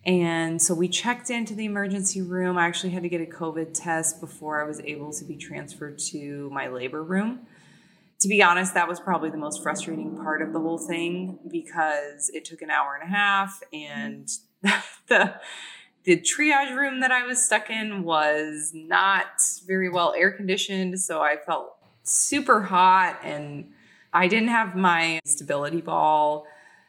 And 0.06 0.62
so 0.62 0.74
we 0.74 0.88
checked 0.88 1.28
into 1.28 1.54
the 1.54 1.64
emergency 1.64 2.22
room. 2.22 2.56
I 2.56 2.66
actually 2.66 2.90
had 2.90 3.02
to 3.02 3.08
get 3.08 3.20
a 3.20 3.26
COVID 3.26 3.74
test 3.74 4.20
before 4.20 4.62
I 4.62 4.66
was 4.66 4.80
able 4.80 5.12
to 5.12 5.24
be 5.24 5.36
transferred 5.36 5.98
to 6.10 6.48
my 6.50 6.68
labor 6.68 7.02
room 7.02 7.46
to 8.20 8.28
be 8.28 8.42
honest, 8.42 8.74
that 8.74 8.88
was 8.88 8.98
probably 8.98 9.30
the 9.30 9.36
most 9.36 9.62
frustrating 9.62 10.16
part 10.16 10.42
of 10.42 10.52
the 10.52 10.58
whole 10.58 10.78
thing 10.78 11.38
because 11.50 12.30
it 12.30 12.44
took 12.44 12.62
an 12.62 12.70
hour 12.70 12.98
and 13.00 13.08
a 13.08 13.14
half 13.14 13.62
and 13.72 14.28
the 15.08 15.34
the 16.04 16.20
triage 16.20 16.74
room 16.74 17.00
that 17.00 17.12
I 17.12 17.26
was 17.26 17.44
stuck 17.44 17.68
in 17.68 18.02
was 18.02 18.72
not 18.74 19.26
very 19.66 19.90
well 19.90 20.14
air 20.16 20.30
conditioned, 20.30 20.98
so 21.00 21.20
I 21.20 21.36
felt 21.36 21.76
super 22.02 22.62
hot 22.62 23.20
and 23.22 23.72
I 24.12 24.26
didn't 24.26 24.48
have 24.48 24.74
my 24.74 25.20
stability 25.26 25.82
ball. 25.82 26.46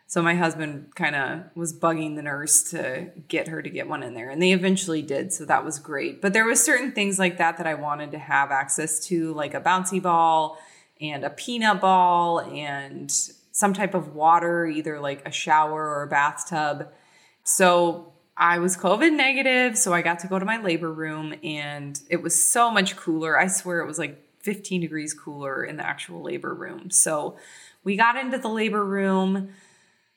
So 0.09 0.23
my 0.23 0.33
husband 0.33 0.95
kind 0.95 1.15
of 1.15 1.43
was 1.53 1.71
bugging 1.71 2.15
the 2.15 2.23
nurse 2.23 2.63
to 2.71 3.11
get 3.27 3.47
her 3.47 3.61
to 3.61 3.69
get 3.69 3.87
one 3.87 4.01
in 4.01 4.15
there 4.15 4.31
and 4.31 4.41
they 4.41 4.53
eventually 4.53 5.03
did, 5.03 5.31
so 5.31 5.45
that 5.45 5.63
was 5.63 5.77
great. 5.77 6.19
But 6.19 6.33
there 6.33 6.45
was 6.45 6.63
certain 6.63 6.93
things 6.93 7.19
like 7.19 7.37
that 7.37 7.57
that 7.57 7.67
I 7.67 7.75
wanted 7.75 8.09
to 8.13 8.17
have 8.17 8.49
access 8.49 8.99
to 9.05 9.31
like 9.35 9.53
a 9.53 9.61
bouncy 9.61 10.01
ball 10.01 10.57
and 10.99 11.23
a 11.23 11.29
peanut 11.29 11.79
ball 11.79 12.39
and 12.39 13.11
some 13.51 13.71
type 13.71 13.93
of 13.93 14.15
water, 14.15 14.65
either 14.65 14.99
like 14.99 15.27
a 15.27 15.31
shower 15.31 15.87
or 15.87 16.01
a 16.01 16.07
bathtub. 16.07 16.91
So 17.43 18.11
I 18.35 18.57
was 18.57 18.75
COVID 18.75 19.13
negative, 19.15 19.77
so 19.77 19.93
I 19.93 20.01
got 20.01 20.17
to 20.19 20.27
go 20.27 20.39
to 20.39 20.45
my 20.45 20.59
labor 20.59 20.91
room 20.91 21.35
and 21.43 22.01
it 22.09 22.23
was 22.23 22.43
so 22.43 22.71
much 22.71 22.95
cooler. 22.95 23.39
I 23.39 23.45
swear 23.45 23.79
it 23.81 23.85
was 23.85 23.99
like 23.99 24.19
15 24.39 24.81
degrees 24.81 25.13
cooler 25.13 25.63
in 25.63 25.77
the 25.77 25.85
actual 25.85 26.23
labor 26.23 26.55
room. 26.55 26.89
So 26.89 27.37
we 27.83 27.95
got 27.95 28.15
into 28.15 28.39
the 28.39 28.49
labor 28.49 28.83
room. 28.83 29.49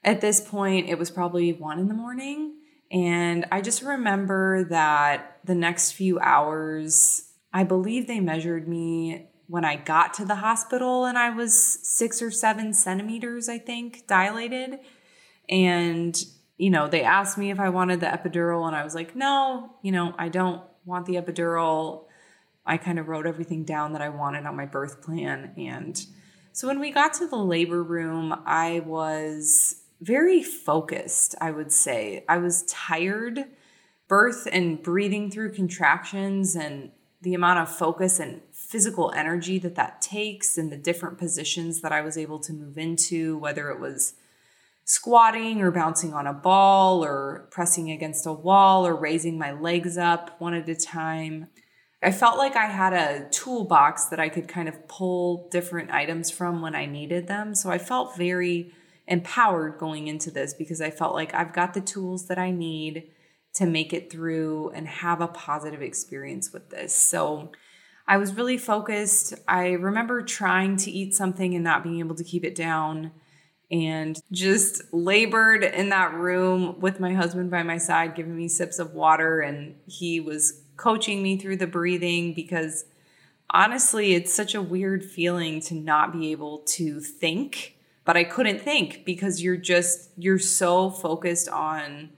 At 0.04 0.20
this 0.20 0.40
point, 0.40 0.88
it 0.88 0.98
was 0.98 1.10
probably 1.10 1.52
one 1.52 1.78
in 1.78 1.88
the 1.88 1.94
morning. 1.94 2.56
And 2.90 3.46
I 3.50 3.60
just 3.60 3.82
remember 3.82 4.64
that 4.64 5.38
the 5.44 5.54
next 5.54 5.92
few 5.92 6.18
hours, 6.20 7.30
I 7.52 7.64
believe 7.64 8.06
they 8.06 8.20
measured 8.20 8.68
me 8.68 9.28
when 9.46 9.64
I 9.64 9.76
got 9.76 10.14
to 10.14 10.24
the 10.24 10.36
hospital 10.36 11.04
and 11.04 11.18
I 11.18 11.30
was 11.30 11.54
six 11.86 12.22
or 12.22 12.30
seven 12.30 12.72
centimeters, 12.72 13.48
I 13.48 13.58
think, 13.58 14.06
dilated. 14.06 14.80
And, 15.48 16.22
you 16.56 16.70
know, 16.70 16.88
they 16.88 17.02
asked 17.02 17.38
me 17.38 17.50
if 17.50 17.60
I 17.60 17.68
wanted 17.68 18.00
the 18.00 18.06
epidural, 18.06 18.66
and 18.66 18.76
I 18.76 18.84
was 18.84 18.94
like, 18.94 19.14
no, 19.14 19.74
you 19.82 19.92
know, 19.92 20.14
I 20.18 20.28
don't 20.28 20.62
want 20.84 21.06
the 21.06 21.16
epidural. 21.16 22.06
I 22.64 22.76
kind 22.76 22.98
of 22.98 23.08
wrote 23.08 23.26
everything 23.26 23.64
down 23.64 23.92
that 23.92 24.02
I 24.02 24.08
wanted 24.08 24.46
on 24.46 24.56
my 24.56 24.66
birth 24.66 25.02
plan. 25.02 25.52
And 25.58 26.02
so 26.52 26.68
when 26.68 26.80
we 26.80 26.90
got 26.90 27.12
to 27.14 27.26
the 27.26 27.36
labor 27.36 27.82
room, 27.82 28.34
I 28.46 28.80
was 28.80 29.81
very 30.02 30.42
focused, 30.42 31.36
I 31.40 31.52
would 31.52 31.72
say. 31.72 32.24
I 32.28 32.38
was 32.38 32.64
tired. 32.64 33.44
Birth 34.08 34.48
and 34.50 34.82
breathing 34.82 35.30
through 35.30 35.54
contractions 35.54 36.56
and 36.56 36.90
the 37.22 37.34
amount 37.34 37.60
of 37.60 37.68
focus 37.68 38.18
and 38.18 38.42
physical 38.52 39.12
energy 39.14 39.58
that 39.60 39.76
that 39.76 40.02
takes 40.02 40.58
and 40.58 40.72
the 40.72 40.76
different 40.76 41.18
positions 41.18 41.80
that 41.80 41.92
I 41.92 42.00
was 42.00 42.18
able 42.18 42.40
to 42.40 42.52
move 42.52 42.76
into, 42.76 43.38
whether 43.38 43.70
it 43.70 43.78
was 43.78 44.14
squatting 44.84 45.62
or 45.62 45.70
bouncing 45.70 46.12
on 46.12 46.26
a 46.26 46.32
ball 46.34 47.04
or 47.04 47.46
pressing 47.52 47.92
against 47.92 48.26
a 48.26 48.32
wall 48.32 48.84
or 48.84 48.96
raising 48.96 49.38
my 49.38 49.52
legs 49.52 49.96
up 49.96 50.34
one 50.40 50.52
at 50.52 50.68
a 50.68 50.74
time. 50.74 51.46
I 52.02 52.10
felt 52.10 52.36
like 52.36 52.56
I 52.56 52.66
had 52.66 52.92
a 52.92 53.28
toolbox 53.30 54.06
that 54.06 54.18
I 54.18 54.28
could 54.28 54.48
kind 54.48 54.68
of 54.68 54.88
pull 54.88 55.48
different 55.50 55.92
items 55.92 56.32
from 56.32 56.60
when 56.60 56.74
I 56.74 56.86
needed 56.86 57.28
them. 57.28 57.54
So 57.54 57.70
I 57.70 57.78
felt 57.78 58.16
very 58.16 58.72
empowered 59.06 59.78
going 59.78 60.06
into 60.06 60.30
this 60.30 60.54
because 60.54 60.80
I 60.80 60.90
felt 60.90 61.14
like 61.14 61.34
I've 61.34 61.52
got 61.52 61.74
the 61.74 61.80
tools 61.80 62.28
that 62.28 62.38
I 62.38 62.50
need 62.50 63.10
to 63.54 63.66
make 63.66 63.92
it 63.92 64.10
through 64.10 64.70
and 64.70 64.88
have 64.88 65.20
a 65.20 65.28
positive 65.28 65.82
experience 65.82 66.52
with 66.52 66.70
this. 66.70 66.94
So 66.94 67.52
I 68.06 68.16
was 68.16 68.34
really 68.34 68.58
focused. 68.58 69.34
I 69.46 69.72
remember 69.72 70.22
trying 70.22 70.76
to 70.78 70.90
eat 70.90 71.14
something 71.14 71.54
and 71.54 71.62
not 71.62 71.82
being 71.82 71.98
able 71.98 72.14
to 72.16 72.24
keep 72.24 72.44
it 72.44 72.54
down 72.54 73.12
and 73.70 74.20
just 74.30 74.92
labored 74.92 75.64
in 75.64 75.88
that 75.90 76.12
room 76.12 76.78
with 76.80 77.00
my 77.00 77.14
husband 77.14 77.50
by 77.50 77.62
my 77.62 77.78
side, 77.78 78.14
giving 78.14 78.36
me 78.36 78.48
sips 78.48 78.78
of 78.78 78.92
water. 78.92 79.40
And 79.40 79.76
he 79.86 80.20
was 80.20 80.62
coaching 80.76 81.22
me 81.22 81.38
through 81.38 81.56
the 81.56 81.66
breathing 81.66 82.34
because 82.34 82.84
honestly, 83.50 84.14
it's 84.14 84.32
such 84.32 84.54
a 84.54 84.62
weird 84.62 85.04
feeling 85.04 85.60
to 85.62 85.74
not 85.74 86.12
be 86.12 86.32
able 86.32 86.58
to 86.58 87.00
think. 87.00 87.76
But 88.04 88.16
I 88.16 88.24
couldn't 88.24 88.60
think 88.60 89.04
because 89.04 89.42
you're 89.42 89.56
just, 89.56 90.10
you're 90.16 90.38
so 90.38 90.90
focused 90.90 91.48
on 91.48 92.10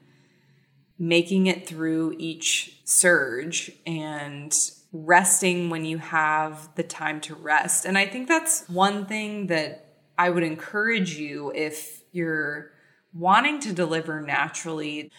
making 0.99 1.47
it 1.47 1.67
through 1.67 2.15
each 2.19 2.81
surge 2.85 3.71
and 3.87 4.57
resting 4.93 5.71
when 5.71 5.85
you 5.85 5.99
have 5.99 6.69
the 6.77 6.83
time 6.83 7.21
to 7.21 7.35
rest. 7.35 7.85
And 7.85 7.99
I 7.99 8.07
think 8.07 8.29
that's 8.29 8.67
one 8.69 9.07
thing 9.07 9.49
that 9.49 9.97
I 10.17 10.31
would 10.31 10.45
encourage 10.45 11.17
you 11.17 11.53
if 11.55 12.03
you're 12.13 12.71
wanting 13.13 13.61
to 13.61 13.73
deliver 13.73 14.21
naturally. 14.21 15.11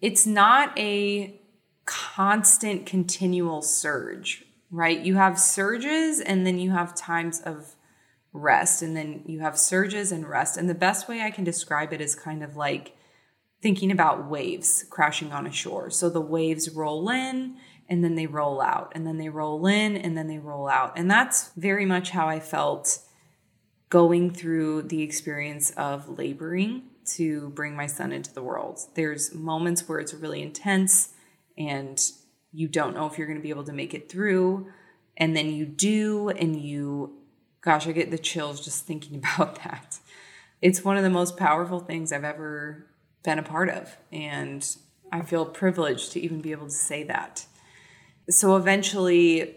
It's 0.00 0.26
not 0.26 0.78
a 0.78 1.40
constant, 1.86 2.84
continual 2.86 3.62
surge, 3.62 4.44
right? 4.70 5.00
You 5.00 5.14
have 5.14 5.38
surges 5.38 6.20
and 6.20 6.46
then 6.46 6.58
you 6.58 6.70
have 6.70 6.94
times 6.94 7.40
of 7.40 7.74
rest, 8.32 8.82
and 8.82 8.96
then 8.96 9.22
you 9.26 9.40
have 9.40 9.58
surges 9.58 10.12
and 10.12 10.28
rest. 10.28 10.56
And 10.56 10.68
the 10.68 10.74
best 10.74 11.08
way 11.08 11.20
I 11.22 11.30
can 11.30 11.44
describe 11.44 11.92
it 11.92 12.00
is 12.00 12.14
kind 12.14 12.42
of 12.42 12.56
like 12.56 12.96
thinking 13.60 13.90
about 13.90 14.28
waves 14.28 14.84
crashing 14.90 15.32
on 15.32 15.46
a 15.46 15.52
shore. 15.52 15.90
So 15.90 16.10
the 16.10 16.20
waves 16.20 16.70
roll 16.70 17.08
in 17.08 17.56
and 17.88 18.02
then 18.02 18.14
they 18.14 18.26
roll 18.26 18.60
out 18.60 18.92
and 18.94 19.06
then 19.06 19.18
they 19.18 19.28
roll 19.28 19.66
in 19.66 19.96
and 19.96 20.16
then 20.16 20.26
they 20.26 20.38
roll 20.38 20.68
out. 20.68 20.98
And 20.98 21.10
that's 21.10 21.50
very 21.56 21.86
much 21.86 22.10
how 22.10 22.28
I 22.28 22.40
felt 22.40 22.98
going 23.88 24.30
through 24.32 24.82
the 24.82 25.02
experience 25.02 25.70
of 25.72 26.18
laboring 26.18 26.82
to 27.04 27.50
bring 27.50 27.76
my 27.76 27.86
son 27.86 28.12
into 28.12 28.32
the 28.32 28.42
world. 28.42 28.80
There's 28.94 29.34
moments 29.34 29.88
where 29.88 29.98
it's 29.98 30.14
really 30.14 30.42
intense 30.42 31.12
and 31.58 32.00
you 32.52 32.68
don't 32.68 32.94
know 32.94 33.06
if 33.06 33.18
you're 33.18 33.26
going 33.26 33.38
to 33.38 33.42
be 33.42 33.50
able 33.50 33.64
to 33.64 33.72
make 33.72 33.94
it 33.94 34.08
through. 34.08 34.66
And 35.16 35.36
then 35.36 35.50
you 35.50 35.66
do, 35.66 36.30
and 36.30 36.56
you, 36.56 37.18
gosh, 37.62 37.86
I 37.86 37.92
get 37.92 38.10
the 38.10 38.18
chills 38.18 38.64
just 38.64 38.84
thinking 38.84 39.18
about 39.38 39.62
that. 39.64 39.98
It's 40.60 40.84
one 40.84 40.96
of 40.96 41.02
the 41.02 41.10
most 41.10 41.36
powerful 41.36 41.80
things 41.80 42.12
I've 42.12 42.24
ever 42.24 42.86
been 43.24 43.38
a 43.38 43.42
part 43.42 43.70
of. 43.70 43.96
And 44.12 44.64
I 45.10 45.22
feel 45.22 45.46
privileged 45.46 46.12
to 46.12 46.20
even 46.20 46.40
be 46.40 46.52
able 46.52 46.66
to 46.66 46.72
say 46.72 47.02
that 47.04 47.46
so 48.30 48.56
eventually, 48.56 49.56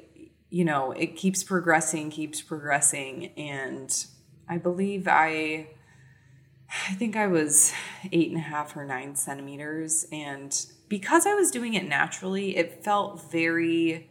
you 0.50 0.66
know, 0.66 0.92
it 0.92 1.16
keeps 1.16 1.44
progressing, 1.44 2.10
keeps 2.10 2.42
progressing. 2.42 3.28
And 3.38 4.06
I 4.50 4.58
believe 4.58 5.08
I, 5.08 5.68
I 6.70 6.94
think 6.94 7.16
I 7.16 7.28
was 7.28 7.74
eight 8.12 8.30
and 8.30 8.38
a 8.38 8.44
half 8.44 8.76
or 8.76 8.86
nine 8.86 9.16
centimeters. 9.16 10.06
And 10.12 10.66
because 10.88 11.26
I 11.26 11.34
was 11.34 11.52
doing 11.52 11.74
it 11.74 11.88
naturally, 11.88 12.58
it 12.58 12.84
felt 12.84 13.32
very 13.32 14.10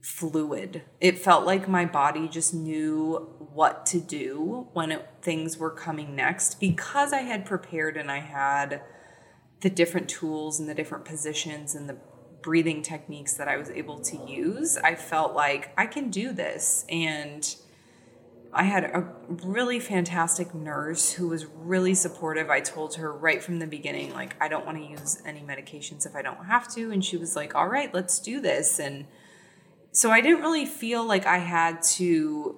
fluid. 0.00 0.82
It 1.00 1.18
felt 1.18 1.44
like 1.44 1.68
my 1.68 1.84
body 1.84 2.28
just 2.28 2.54
knew 2.54 3.28
what 3.52 3.84
to 3.86 4.00
do 4.00 4.68
when 4.72 4.92
it, 4.92 5.08
things 5.22 5.58
were 5.58 5.70
coming 5.70 6.16
next 6.16 6.58
because 6.58 7.12
I 7.12 7.20
had 7.20 7.44
prepared 7.44 7.96
and 7.96 8.10
I 8.10 8.20
had 8.20 8.82
the 9.60 9.70
different 9.70 10.08
tools 10.08 10.58
and 10.58 10.68
the 10.68 10.74
different 10.74 11.04
positions 11.04 11.74
and 11.74 11.88
the 11.88 11.98
breathing 12.42 12.82
techniques 12.82 13.34
that 13.34 13.48
I 13.48 13.56
was 13.56 13.68
able 13.70 14.00
to 14.00 14.16
use. 14.26 14.78
I 14.78 14.94
felt 14.94 15.34
like 15.34 15.72
I 15.76 15.86
can 15.86 16.10
do 16.10 16.32
this 16.32 16.86
and 16.88 17.54
I 18.52 18.64
had 18.64 18.84
a 18.84 19.06
really 19.28 19.78
fantastic 19.78 20.54
nurse 20.54 21.12
who 21.12 21.28
was 21.28 21.46
really 21.46 21.94
supportive. 21.94 22.50
I 22.50 22.60
told 22.60 22.96
her 22.96 23.12
right 23.12 23.42
from 23.42 23.60
the 23.60 23.66
beginning, 23.66 24.12
like, 24.12 24.34
I 24.40 24.48
don't 24.48 24.66
want 24.66 24.78
to 24.78 24.84
use 24.84 25.22
any 25.24 25.40
medications 25.40 26.04
if 26.04 26.16
I 26.16 26.22
don't 26.22 26.46
have 26.46 26.66
to. 26.74 26.90
And 26.90 27.04
she 27.04 27.16
was 27.16 27.36
like, 27.36 27.54
all 27.54 27.68
right, 27.68 27.94
let's 27.94 28.18
do 28.18 28.40
this. 28.40 28.80
And 28.80 29.06
so 29.92 30.10
I 30.10 30.20
didn't 30.20 30.42
really 30.42 30.66
feel 30.66 31.04
like 31.04 31.26
I 31.26 31.38
had 31.38 31.82
to 31.82 32.56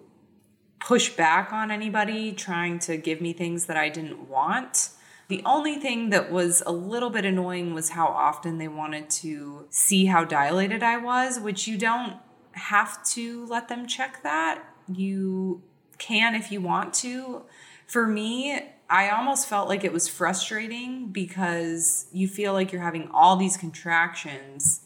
push 0.81 1.11
back 1.11 1.53
on 1.53 1.71
anybody 1.71 2.33
trying 2.33 2.79
to 2.81 2.97
give 2.97 3.21
me 3.21 3.33
things 3.33 3.67
that 3.67 3.77
I 3.77 3.89
didn't 3.89 4.29
want. 4.29 4.91
The 5.29 5.43
only 5.47 5.77
thing 5.77 6.11
that 6.11 6.31
was 6.31 6.63
a 6.67 6.73
little 6.73 7.09
bit 7.09 7.25
annoying 7.25 7.73
was 7.73 7.91
how 7.91 8.07
often 8.07 8.59
they 8.59 8.69
wanted 8.69 9.09
to 9.11 9.67
see 9.71 10.07
how 10.07 10.25
dilated 10.25 10.83
I 10.83 10.99
was, 10.99 11.41
which 11.41 11.67
you 11.67 11.79
don't 11.79 12.17
have 12.53 13.03
to 13.11 13.47
let 13.47 13.69
them 13.69 13.87
check 13.87 14.23
that. 14.23 14.63
You 14.89 15.63
can 15.99 16.35
if 16.35 16.51
you 16.51 16.61
want 16.61 16.93
to. 16.95 17.43
For 17.87 18.07
me, 18.07 18.61
I 18.91 19.09
almost 19.09 19.49
felt 19.49 19.69
like 19.69 19.85
it 19.85 19.93
was 19.93 20.09
frustrating 20.09 21.09
because 21.09 22.07
you 22.13 22.29
feel 22.29 22.53
like 22.53 22.73
you're 22.73 22.83
having 22.83 23.09
all 23.13 23.37
these 23.37 23.57
contractions 23.57 24.81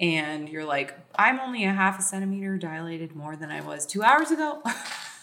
and 0.00 0.48
you're 0.48 0.64
like, 0.64 0.98
I'm 1.16 1.40
only 1.40 1.64
a 1.64 1.72
half 1.72 1.98
a 1.98 2.02
centimeter 2.02 2.56
dilated 2.56 3.16
more 3.16 3.36
than 3.36 3.50
I 3.50 3.60
was 3.60 3.84
two 3.84 4.02
hours 4.02 4.30
ago. 4.30 4.62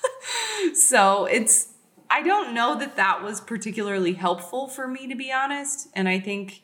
so 0.73 1.25
it's, 1.25 1.69
I 2.09 2.21
don't 2.21 2.53
know 2.53 2.77
that 2.77 2.95
that 2.97 3.23
was 3.23 3.41
particularly 3.41 4.13
helpful 4.13 4.67
for 4.67 4.87
me, 4.87 5.07
to 5.07 5.15
be 5.15 5.31
honest. 5.31 5.87
And 5.93 6.09
I 6.09 6.19
think 6.19 6.63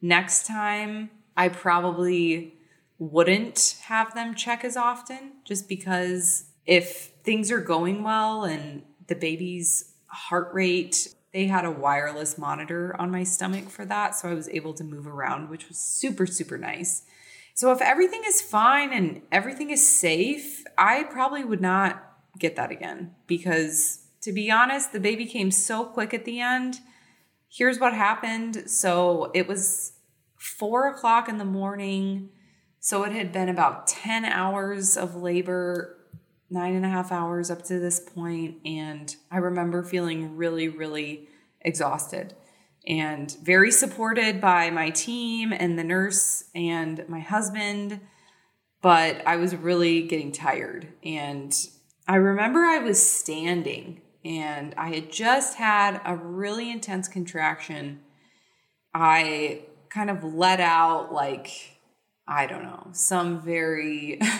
next 0.00 0.46
time 0.46 1.10
I 1.36 1.48
probably 1.48 2.54
wouldn't 2.98 3.76
have 3.84 4.14
them 4.14 4.34
check 4.34 4.64
as 4.64 4.76
often 4.76 5.32
just 5.44 5.68
because 5.68 6.44
if 6.66 7.10
things 7.24 7.50
are 7.50 7.60
going 7.60 8.02
well 8.02 8.44
and 8.44 8.82
the 9.08 9.14
baby's 9.14 9.92
heart 10.06 10.52
rate 10.52 11.08
they 11.32 11.46
had 11.46 11.64
a 11.64 11.70
wireless 11.70 12.38
monitor 12.38 12.94
on 13.00 13.10
my 13.10 13.24
stomach 13.24 13.68
for 13.68 13.84
that 13.84 14.14
so 14.14 14.28
i 14.28 14.34
was 14.34 14.48
able 14.50 14.72
to 14.72 14.84
move 14.84 15.08
around 15.08 15.50
which 15.50 15.68
was 15.68 15.78
super 15.78 16.26
super 16.26 16.56
nice 16.56 17.02
so 17.54 17.72
if 17.72 17.80
everything 17.80 18.22
is 18.26 18.40
fine 18.40 18.92
and 18.92 19.22
everything 19.30 19.70
is 19.70 19.86
safe 19.86 20.64
i 20.76 21.02
probably 21.04 21.44
would 21.44 21.60
not 21.60 22.12
get 22.38 22.56
that 22.56 22.70
again 22.70 23.14
because 23.26 24.02
to 24.22 24.32
be 24.32 24.50
honest 24.50 24.92
the 24.92 25.00
baby 25.00 25.26
came 25.26 25.50
so 25.50 25.84
quick 25.84 26.14
at 26.14 26.24
the 26.24 26.40
end. 26.40 26.80
Here's 27.48 27.78
what 27.78 27.92
happened. 27.92 28.64
So 28.66 29.30
it 29.34 29.46
was 29.46 29.92
four 30.36 30.88
o'clock 30.88 31.28
in 31.28 31.38
the 31.38 31.44
morning. 31.44 32.30
So 32.80 33.04
it 33.04 33.12
had 33.12 33.32
been 33.32 33.48
about 33.48 33.86
10 33.86 34.24
hours 34.24 34.96
of 34.96 35.16
labor 35.16 35.98
nine 36.48 36.74
and 36.74 36.84
a 36.84 36.88
half 36.88 37.10
hours 37.10 37.50
up 37.50 37.62
to 37.62 37.78
this 37.78 37.98
point, 37.98 38.56
and 38.66 39.16
I 39.30 39.38
remember 39.38 39.82
feeling 39.82 40.36
really, 40.36 40.68
really 40.68 41.28
exhausted 41.62 42.34
and 42.86 43.36
very 43.42 43.70
supported 43.70 44.40
by 44.40 44.70
my 44.70 44.90
team 44.90 45.52
and 45.52 45.78
the 45.78 45.84
nurse 45.84 46.44
and 46.54 47.04
my 47.08 47.20
husband. 47.20 48.00
But 48.80 49.24
I 49.26 49.36
was 49.36 49.54
really 49.54 50.02
getting 50.02 50.32
tired. 50.32 50.88
And 51.04 51.54
I 52.08 52.16
remember 52.16 52.60
I 52.60 52.78
was 52.78 53.00
standing 53.00 54.00
and 54.24 54.74
I 54.76 54.94
had 54.94 55.12
just 55.12 55.56
had 55.56 56.00
a 56.04 56.16
really 56.16 56.70
intense 56.70 57.08
contraction. 57.08 58.00
I 58.94 59.62
kind 59.88 60.10
of 60.10 60.24
let 60.24 60.60
out, 60.60 61.12
like, 61.12 61.78
I 62.26 62.46
don't 62.46 62.62
know, 62.62 62.88
some 62.92 63.40
very 63.40 64.20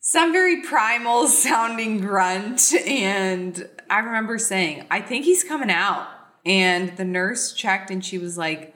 some 0.00 0.32
very 0.32 0.62
primal 0.62 1.26
sounding 1.26 2.00
grunt. 2.00 2.72
And 2.86 3.68
I 3.90 3.98
remember 3.98 4.38
saying, 4.38 4.86
I 4.90 5.00
think 5.00 5.24
he's 5.24 5.44
coming 5.44 5.70
out. 5.70 6.08
And 6.48 6.96
the 6.96 7.04
nurse 7.04 7.52
checked 7.52 7.90
and 7.90 8.04
she 8.04 8.18
was 8.18 8.38
like, 8.38 8.74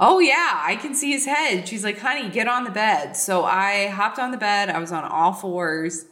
Oh, 0.00 0.20
yeah, 0.20 0.60
I 0.62 0.76
can 0.76 0.94
see 0.94 1.10
his 1.10 1.26
head. 1.26 1.66
She's 1.66 1.84
like, 1.84 1.98
Honey, 1.98 2.28
get 2.28 2.48
on 2.48 2.64
the 2.64 2.70
bed. 2.70 3.16
So 3.16 3.44
I 3.44 3.86
hopped 3.86 4.18
on 4.18 4.32
the 4.32 4.36
bed. 4.36 4.68
I 4.68 4.78
was 4.78 4.92
on 4.92 5.04
all 5.04 5.32
fours 5.32 6.04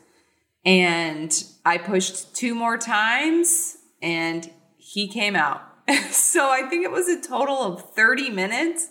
and 0.65 1.45
I 1.65 1.79
pushed 1.79 2.35
two 2.35 2.55
more 2.55 2.79
times 2.79 3.77
and 4.01 4.51
he 4.77 5.09
came 5.09 5.37
out. 5.37 5.63
so 6.11 6.51
I 6.51 6.63
think 6.63 6.85
it 6.85 6.91
was 6.91 7.09
a 7.09 7.21
total 7.21 7.63
of 7.63 7.95
30 7.95 8.31
minutes 8.31 8.89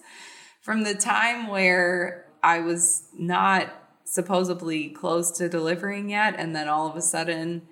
from 0.62 0.84
the 0.84 0.96
time 0.96 1.48
where 1.48 2.26
I 2.44 2.60
was 2.60 3.04
not 3.18 3.74
supposedly 4.04 4.90
close 4.90 5.32
to 5.38 5.50
delivering 5.50 6.10
yet. 6.10 6.36
And 6.38 6.56
then 6.56 6.68
all 6.68 6.90
of 6.90 6.96
a 6.96 7.02
sudden, 7.02 7.64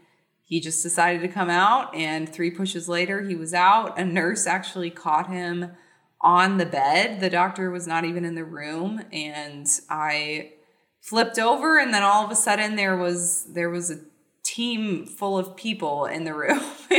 he 0.53 0.59
just 0.59 0.83
decided 0.83 1.19
to 1.23 1.27
come 1.27 1.49
out. 1.49 1.95
And 1.95 2.29
three 2.29 2.51
pushes 2.51 2.87
later, 2.87 3.23
he 3.23 3.33
was 3.33 3.55
out. 3.55 3.97
A 3.97 4.05
nurse 4.05 4.45
actually 4.45 4.91
caught 4.91 5.27
him 5.27 5.71
on 6.21 6.57
the 6.57 6.65
bed. 6.67 7.21
The 7.21 7.29
doctor 7.31 7.71
was 7.71 7.87
not 7.87 8.05
even 8.05 8.23
in 8.23 8.35
the 8.35 8.43
room. 8.43 9.01
And 9.11 9.65
I 9.89 10.51
flipped 11.01 11.39
over 11.39 11.79
and 11.79 11.91
then 11.91 12.03
all 12.03 12.23
of 12.23 12.29
a 12.29 12.35
sudden 12.35 12.75
there 12.75 12.95
was 12.95 13.45
there 13.45 13.71
was 13.71 13.89
a 13.89 13.99
team 14.43 15.07
full 15.07 15.39
of 15.39 15.55
people 15.55 16.05
in 16.05 16.23
the 16.23 16.33
room 16.33 16.61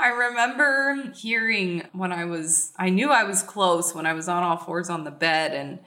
I 0.00 0.08
remember 0.08 1.12
hearing 1.14 1.86
when 1.92 2.12
I 2.12 2.24
was, 2.24 2.72
I 2.76 2.90
knew 2.90 3.10
I 3.10 3.24
was 3.24 3.42
close 3.42 3.94
when 3.94 4.06
I 4.06 4.12
was 4.12 4.28
on 4.28 4.42
all 4.42 4.56
fours 4.56 4.90
on 4.90 5.04
the 5.04 5.10
bed, 5.10 5.52
and 5.52 5.78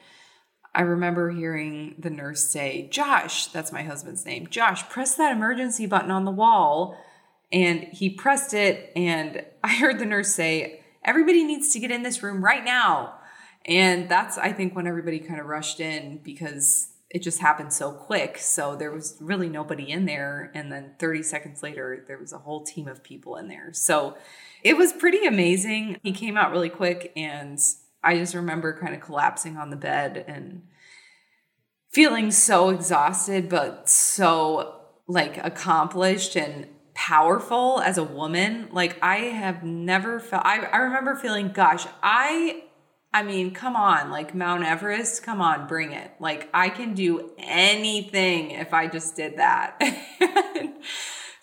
I 0.78 0.82
remember 0.82 1.32
hearing 1.32 1.96
the 1.98 2.12
nurse 2.12 2.48
say, 2.48 2.88
Josh, 2.92 3.48
that's 3.48 3.72
my 3.72 3.82
husband's 3.82 4.24
name, 4.28 4.46
Josh, 4.46 4.88
press 4.90 5.16
that 5.16 5.32
emergency 5.32 5.88
button 5.88 6.12
on 6.12 6.24
the 6.24 6.32
wall. 6.32 6.96
And 7.52 7.86
he 7.86 8.12
pressed 8.12 8.54
it, 8.54 8.92
and 8.96 9.44
I 9.64 9.76
heard 9.76 9.98
the 9.98 10.06
nurse 10.06 10.34
say, 10.36 10.84
Everybody 11.04 11.44
needs 11.46 11.72
to 11.72 11.80
get 11.80 11.90
in 11.90 12.04
this 12.04 12.22
room 12.22 12.44
right 12.44 12.64
now. 12.64 13.16
And 13.66 14.08
that's, 14.10 14.38
I 14.38 14.52
think, 14.52 14.76
when 14.76 14.86
everybody 14.86 15.20
kind 15.20 15.40
of 15.40 15.48
rushed 15.48 15.80
in 15.80 16.20
because 16.22 16.90
it 17.10 17.24
just 17.24 17.40
happened 17.40 17.72
so 17.72 17.92
quick. 17.92 18.38
So 18.38 18.76
there 18.76 18.92
was 18.92 19.18
really 19.22 19.48
nobody 19.48 19.90
in 19.90 20.06
there. 20.06 20.52
And 20.54 20.70
then 20.72 20.92
30 21.00 21.24
seconds 21.24 21.64
later, 21.64 22.04
there 22.08 22.18
was 22.18 22.34
a 22.34 22.40
whole 22.40 22.64
team 22.64 22.90
of 22.90 23.04
people 23.04 23.38
in 23.38 23.48
there. 23.48 23.72
So 23.72 24.18
it 24.64 24.76
was 24.76 24.92
pretty 24.92 25.26
amazing. 25.26 25.98
He 26.04 26.12
came 26.12 26.36
out 26.36 26.52
really 26.52 26.70
quick 26.70 27.14
and 27.16 27.58
I 28.08 28.18
just 28.18 28.34
remember 28.34 28.72
kind 28.80 28.96
of 28.96 29.02
collapsing 29.02 29.58
on 29.58 29.70
the 29.70 29.76
bed 29.76 30.24
and 30.30 30.62
feeling 31.90 32.32
so 32.32 32.70
exhausted, 32.70 33.50
but 33.50 33.90
so 33.90 34.80
like 35.10 35.38
accomplished 35.44 36.38
and 36.38 36.68
powerful 36.94 37.82
as 37.82 37.98
a 37.98 38.06
woman. 38.06 38.70
Like 38.72 38.98
I 39.02 39.18
have 39.18 39.62
never 39.62 40.22
felt 40.22 40.46
I, 40.46 40.60
I 40.60 40.78
remember 40.78 41.16
feeling, 41.16 41.50
gosh, 41.50 41.86
I 42.02 42.64
I 43.14 43.24
mean, 43.24 43.52
come 43.52 43.76
on, 43.76 44.10
like 44.10 44.34
Mount 44.34 44.64
Everest, 44.64 45.22
come 45.24 45.42
on, 45.42 45.68
bring 45.68 45.92
it. 45.92 46.10
Like 46.18 46.50
I 46.54 46.70
can 46.70 46.94
do 46.94 47.32
anything 47.38 48.52
if 48.52 48.74
I 48.74 48.88
just 48.88 49.18
did 49.18 49.36
that. 49.36 49.82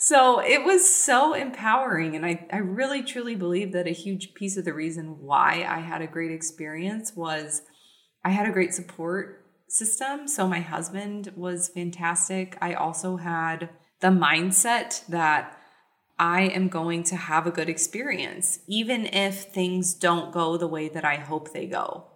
So 0.06 0.38
it 0.38 0.66
was 0.66 0.86
so 0.86 1.32
empowering. 1.32 2.14
And 2.14 2.26
I, 2.26 2.46
I 2.52 2.58
really 2.58 3.02
truly 3.02 3.34
believe 3.34 3.72
that 3.72 3.86
a 3.86 3.92
huge 3.92 4.34
piece 4.34 4.58
of 4.58 4.66
the 4.66 4.74
reason 4.74 5.16
why 5.20 5.66
I 5.66 5.78
had 5.78 6.02
a 6.02 6.06
great 6.06 6.30
experience 6.30 7.16
was 7.16 7.62
I 8.22 8.28
had 8.28 8.46
a 8.46 8.52
great 8.52 8.74
support 8.74 9.46
system. 9.66 10.28
So 10.28 10.46
my 10.46 10.60
husband 10.60 11.32
was 11.34 11.70
fantastic. 11.70 12.58
I 12.60 12.74
also 12.74 13.16
had 13.16 13.70
the 14.00 14.08
mindset 14.08 15.06
that 15.06 15.56
I 16.18 16.42
am 16.42 16.68
going 16.68 17.02
to 17.04 17.16
have 17.16 17.46
a 17.46 17.50
good 17.50 17.70
experience, 17.70 18.58
even 18.68 19.06
if 19.06 19.44
things 19.44 19.94
don't 19.94 20.34
go 20.34 20.58
the 20.58 20.68
way 20.68 20.90
that 20.90 21.06
I 21.06 21.16
hope 21.16 21.54
they 21.54 21.64
go. 21.64 22.08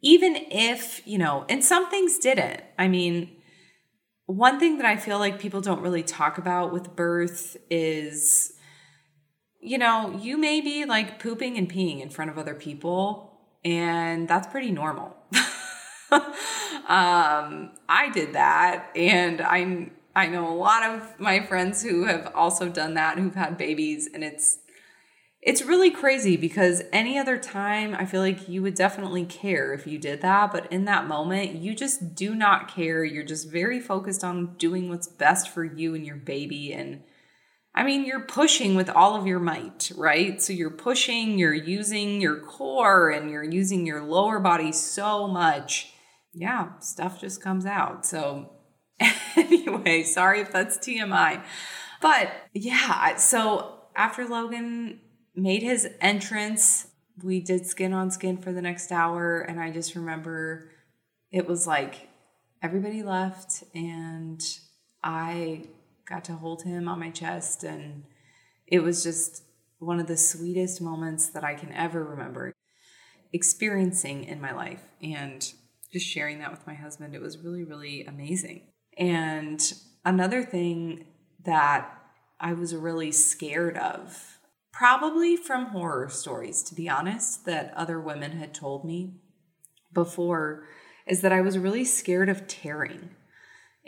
Even 0.00 0.34
if, 0.50 1.06
you 1.06 1.18
know, 1.18 1.44
and 1.50 1.62
some 1.62 1.90
things 1.90 2.16
didn't. 2.16 2.62
I 2.78 2.88
mean, 2.88 3.36
one 4.28 4.60
thing 4.60 4.76
that 4.76 4.84
I 4.84 4.96
feel 4.96 5.18
like 5.18 5.38
people 5.40 5.62
don't 5.62 5.80
really 5.80 6.02
talk 6.02 6.36
about 6.36 6.70
with 6.70 6.94
birth 6.94 7.56
is, 7.70 8.52
you 9.58 9.78
know, 9.78 10.18
you 10.20 10.36
may 10.36 10.60
be 10.60 10.84
like 10.84 11.18
pooping 11.18 11.56
and 11.56 11.68
peeing 11.68 12.02
in 12.02 12.10
front 12.10 12.30
of 12.30 12.36
other 12.36 12.54
people, 12.54 13.40
and 13.64 14.28
that's 14.28 14.46
pretty 14.46 14.70
normal. 14.70 15.16
um, 16.12 17.70
I 17.88 18.10
did 18.12 18.34
that, 18.34 18.90
and 18.94 19.40
I 19.40 19.92
I 20.14 20.26
know 20.26 20.46
a 20.46 20.54
lot 20.54 20.82
of 20.82 21.18
my 21.18 21.40
friends 21.40 21.82
who 21.82 22.04
have 22.04 22.30
also 22.34 22.68
done 22.68 22.92
that, 22.94 23.18
who've 23.18 23.34
had 23.34 23.56
babies, 23.56 24.10
and 24.12 24.22
it's 24.22 24.58
it's 25.40 25.62
really 25.62 25.90
crazy 25.90 26.36
because 26.36 26.82
any 26.92 27.16
other 27.16 27.38
time 27.38 27.94
I 27.94 28.04
feel 28.04 28.20
like 28.20 28.48
you 28.48 28.60
would 28.62 28.74
definitely 28.74 29.24
care 29.24 29.72
if 29.72 29.86
you 29.86 29.98
did 29.98 30.20
that, 30.22 30.50
but 30.52 30.70
in 30.72 30.84
that 30.86 31.06
moment 31.06 31.56
you 31.56 31.74
just 31.74 32.14
do 32.14 32.34
not 32.34 32.68
care. 32.68 33.04
You're 33.04 33.24
just 33.24 33.48
very 33.48 33.80
focused 33.80 34.24
on 34.24 34.56
doing 34.56 34.88
what's 34.88 35.06
best 35.06 35.48
for 35.50 35.64
you 35.64 35.94
and 35.94 36.04
your 36.04 36.16
baby 36.16 36.72
and 36.72 37.02
I 37.74 37.84
mean, 37.84 38.04
you're 38.04 38.24
pushing 38.24 38.74
with 38.74 38.90
all 38.90 39.14
of 39.14 39.24
your 39.24 39.38
might, 39.38 39.92
right? 39.96 40.42
So 40.42 40.52
you're 40.52 40.68
pushing, 40.68 41.38
you're 41.38 41.54
using 41.54 42.20
your 42.20 42.40
core 42.40 43.10
and 43.10 43.30
you're 43.30 43.44
using 43.44 43.86
your 43.86 44.02
lower 44.02 44.40
body 44.40 44.72
so 44.72 45.28
much. 45.28 45.92
Yeah, 46.34 46.78
stuff 46.80 47.20
just 47.20 47.40
comes 47.40 47.66
out. 47.66 48.04
So, 48.04 48.50
anyway, 49.36 50.02
sorry 50.02 50.40
if 50.40 50.50
that's 50.50 50.78
TMI. 50.78 51.40
But 52.02 52.32
yeah, 52.52 53.14
so 53.14 53.82
after 53.94 54.26
Logan 54.26 54.98
made 55.38 55.62
his 55.62 55.88
entrance. 56.00 56.88
We 57.22 57.40
did 57.40 57.66
skin 57.66 57.92
on 57.92 58.10
skin 58.10 58.38
for 58.38 58.52
the 58.52 58.62
next 58.62 58.92
hour, 58.92 59.40
and 59.40 59.60
I 59.60 59.70
just 59.70 59.94
remember 59.94 60.70
it 61.30 61.46
was 61.46 61.66
like 61.66 62.08
everybody 62.62 63.02
left, 63.02 63.64
and 63.74 64.42
I 65.02 65.64
got 66.08 66.24
to 66.24 66.34
hold 66.34 66.62
him 66.62 66.88
on 66.88 67.00
my 67.00 67.10
chest, 67.10 67.64
and 67.64 68.04
it 68.66 68.80
was 68.80 69.02
just 69.02 69.42
one 69.78 70.00
of 70.00 70.06
the 70.06 70.16
sweetest 70.16 70.80
moments 70.80 71.28
that 71.30 71.44
I 71.44 71.54
can 71.54 71.72
ever 71.72 72.02
remember 72.02 72.52
experiencing 73.32 74.24
in 74.24 74.40
my 74.40 74.52
life. 74.52 74.82
And 75.02 75.52
just 75.92 76.06
sharing 76.06 76.40
that 76.40 76.50
with 76.50 76.66
my 76.66 76.74
husband, 76.74 77.14
it 77.14 77.20
was 77.20 77.38
really, 77.38 77.64
really 77.64 78.04
amazing. 78.04 78.62
And 78.96 79.60
another 80.04 80.42
thing 80.42 81.06
that 81.44 81.90
I 82.40 82.52
was 82.54 82.74
really 82.74 83.12
scared 83.12 83.76
of 83.76 84.37
probably 84.78 85.36
from 85.36 85.66
horror 85.66 86.08
stories, 86.08 86.62
to 86.62 86.72
be 86.72 86.88
honest, 86.88 87.44
that 87.44 87.74
other 87.74 88.00
women 88.00 88.30
had 88.30 88.54
told 88.54 88.84
me 88.84 89.12
before, 89.92 90.62
is 91.04 91.20
that 91.20 91.32
I 91.32 91.40
was 91.40 91.58
really 91.58 91.84
scared 91.84 92.28
of 92.28 92.46
tearing. 92.46 93.10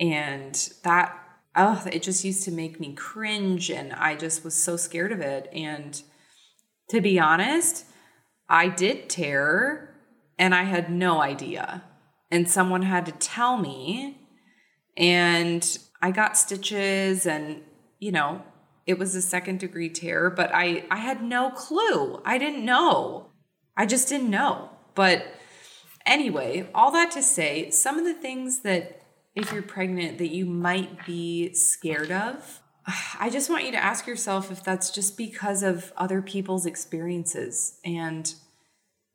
And 0.00 0.52
that, 0.82 1.16
oh, 1.54 1.84
it 1.92 2.02
just 2.02 2.24
used 2.24 2.42
to 2.44 2.50
make 2.50 2.80
me 2.80 2.92
cringe. 2.94 3.70
And 3.70 3.92
I 3.92 4.16
just 4.16 4.42
was 4.42 4.54
so 4.54 4.76
scared 4.76 5.12
of 5.12 5.20
it. 5.20 5.48
And 5.52 6.02
to 6.88 7.00
be 7.00 7.20
honest, 7.20 7.86
I 8.48 8.66
did 8.66 9.08
tear 9.08 9.94
and 10.40 10.52
I 10.52 10.64
had 10.64 10.90
no 10.90 11.20
idea. 11.22 11.84
And 12.32 12.50
someone 12.50 12.82
had 12.82 13.06
to 13.06 13.12
tell 13.12 13.58
me. 13.58 14.18
And 14.96 15.78
I 16.02 16.10
got 16.10 16.36
stitches 16.36 17.26
and, 17.26 17.62
you 18.00 18.10
know, 18.10 18.42
it 18.86 18.98
was 18.98 19.14
a 19.14 19.22
second 19.22 19.60
degree 19.60 19.90
tear, 19.90 20.30
but 20.30 20.50
I 20.54 20.84
I 20.90 20.98
had 20.98 21.22
no 21.22 21.50
clue. 21.50 22.20
I 22.24 22.38
didn't 22.38 22.64
know. 22.64 23.30
I 23.76 23.86
just 23.86 24.08
didn't 24.08 24.30
know. 24.30 24.70
But 24.94 25.26
anyway, 26.06 26.68
all 26.74 26.90
that 26.92 27.10
to 27.12 27.22
say, 27.22 27.70
some 27.70 27.98
of 27.98 28.04
the 28.04 28.14
things 28.14 28.60
that 28.60 29.00
if 29.34 29.52
you're 29.52 29.62
pregnant 29.62 30.18
that 30.18 30.30
you 30.30 30.44
might 30.44 31.06
be 31.06 31.54
scared 31.54 32.10
of, 32.10 32.60
I 33.18 33.30
just 33.30 33.50
want 33.50 33.64
you 33.64 33.72
to 33.72 33.82
ask 33.82 34.06
yourself 34.06 34.50
if 34.50 34.64
that's 34.64 34.90
just 34.90 35.16
because 35.16 35.62
of 35.62 35.92
other 35.96 36.20
people's 36.22 36.66
experiences. 36.66 37.78
And 37.84 38.34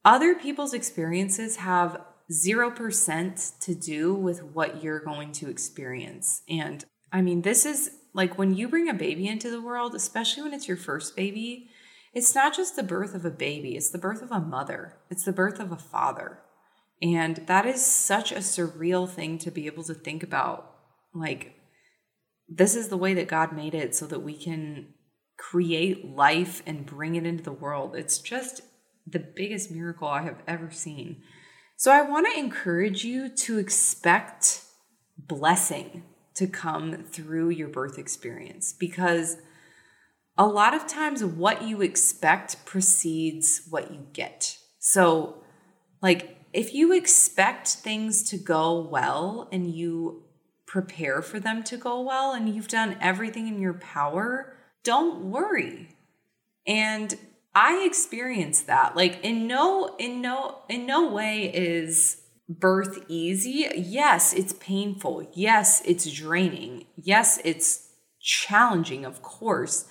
other 0.03 0.35
people's 0.35 0.73
experiences 0.73 1.57
have 1.57 2.01
0% 2.31 3.59
to 3.59 3.75
do 3.75 4.13
with 4.13 4.43
what 4.43 4.83
you're 4.83 4.99
going 4.99 5.31
to 5.33 5.49
experience. 5.49 6.41
And 6.49 6.85
I 7.11 7.21
mean, 7.21 7.41
this 7.41 7.65
is 7.65 7.91
like 8.15 8.37
when 8.37 8.55
you 8.55 8.69
bring 8.69 8.87
a 8.87 8.93
baby 8.93 9.27
into 9.27 9.51
the 9.51 9.61
world, 9.61 9.93
especially 9.93 10.43
when 10.43 10.53
it's 10.53 10.69
your 10.69 10.77
first 10.77 11.17
baby, 11.17 11.69
it's 12.13 12.33
not 12.33 12.55
just 12.55 12.77
the 12.77 12.81
birth 12.81 13.13
of 13.13 13.25
a 13.25 13.29
baby, 13.29 13.75
it's 13.75 13.91
the 13.91 13.97
birth 13.97 14.21
of 14.21 14.31
a 14.31 14.39
mother, 14.39 14.95
it's 15.09 15.25
the 15.25 15.33
birth 15.33 15.59
of 15.59 15.73
a 15.73 15.77
father. 15.77 16.39
And 17.01 17.35
that 17.47 17.65
is 17.65 17.85
such 17.85 18.31
a 18.31 18.35
surreal 18.35 19.07
thing 19.07 19.37
to 19.39 19.51
be 19.51 19.65
able 19.65 19.83
to 19.83 19.93
think 19.93 20.23
about. 20.23 20.71
Like, 21.13 21.55
this 22.47 22.73
is 22.73 22.87
the 22.87 22.95
way 22.95 23.13
that 23.15 23.27
God 23.27 23.51
made 23.51 23.75
it 23.75 23.93
so 23.93 24.07
that 24.07 24.21
we 24.21 24.37
can 24.37 24.93
create 25.37 26.05
life 26.05 26.63
and 26.65 26.85
bring 26.85 27.15
it 27.15 27.25
into 27.25 27.43
the 27.43 27.51
world. 27.51 27.97
It's 27.97 28.19
just 28.19 28.61
the 29.05 29.19
biggest 29.19 29.71
miracle 29.71 30.07
I 30.07 30.21
have 30.21 30.41
ever 30.47 30.71
seen. 30.71 31.21
So, 31.75 31.91
I 31.91 32.01
want 32.01 32.27
to 32.31 32.39
encourage 32.39 33.03
you 33.03 33.27
to 33.27 33.57
expect 33.57 34.61
blessing 35.17 36.03
to 36.35 36.47
come 36.47 37.03
through 37.03 37.49
your 37.49 37.67
birth 37.67 37.97
experience 37.97 38.73
because 38.73 39.37
a 40.37 40.45
lot 40.45 40.73
of 40.73 40.85
times 40.85 41.23
what 41.23 41.63
you 41.63 41.81
expect 41.81 42.65
precedes 42.65 43.67
what 43.69 43.91
you 43.91 44.05
get. 44.13 44.57
So, 44.79 45.43
like, 46.01 46.37
if 46.51 46.73
you 46.73 46.93
expect 46.93 47.67
things 47.67 48.29
to 48.29 48.37
go 48.37 48.79
well 48.79 49.47
and 49.51 49.73
you 49.73 50.23
prepare 50.65 51.21
for 51.21 51.39
them 51.39 51.63
to 51.63 51.77
go 51.77 52.01
well 52.01 52.33
and 52.33 52.53
you've 52.53 52.67
done 52.67 52.97
everything 52.99 53.47
in 53.47 53.61
your 53.61 53.73
power, 53.73 54.57
don't 54.83 55.31
worry. 55.31 55.95
And 56.67 57.17
I 57.53 57.85
experienced 57.85 58.67
that. 58.67 58.95
Like 58.95 59.23
in 59.23 59.47
no 59.47 59.95
in 59.97 60.21
no 60.21 60.59
in 60.67 60.85
no 60.85 61.11
way 61.11 61.51
is 61.53 62.21
birth 62.47 63.03
easy? 63.07 63.67
Yes, 63.75 64.33
it's 64.33 64.53
painful. 64.53 65.29
Yes, 65.33 65.81
it's 65.85 66.11
draining. 66.11 66.85
Yes, 66.95 67.39
it's 67.43 67.89
challenging, 68.21 69.05
of 69.05 69.21
course. 69.21 69.87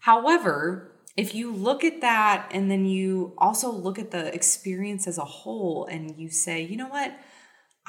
However, 0.00 0.92
if 1.16 1.34
you 1.34 1.52
look 1.52 1.84
at 1.84 2.00
that 2.00 2.48
and 2.52 2.70
then 2.70 2.86
you 2.86 3.34
also 3.38 3.70
look 3.70 3.98
at 3.98 4.10
the 4.10 4.34
experience 4.34 5.06
as 5.06 5.18
a 5.18 5.24
whole 5.24 5.86
and 5.90 6.16
you 6.16 6.30
say, 6.30 6.62
you 6.62 6.76
know 6.76 6.88
what? 6.88 7.12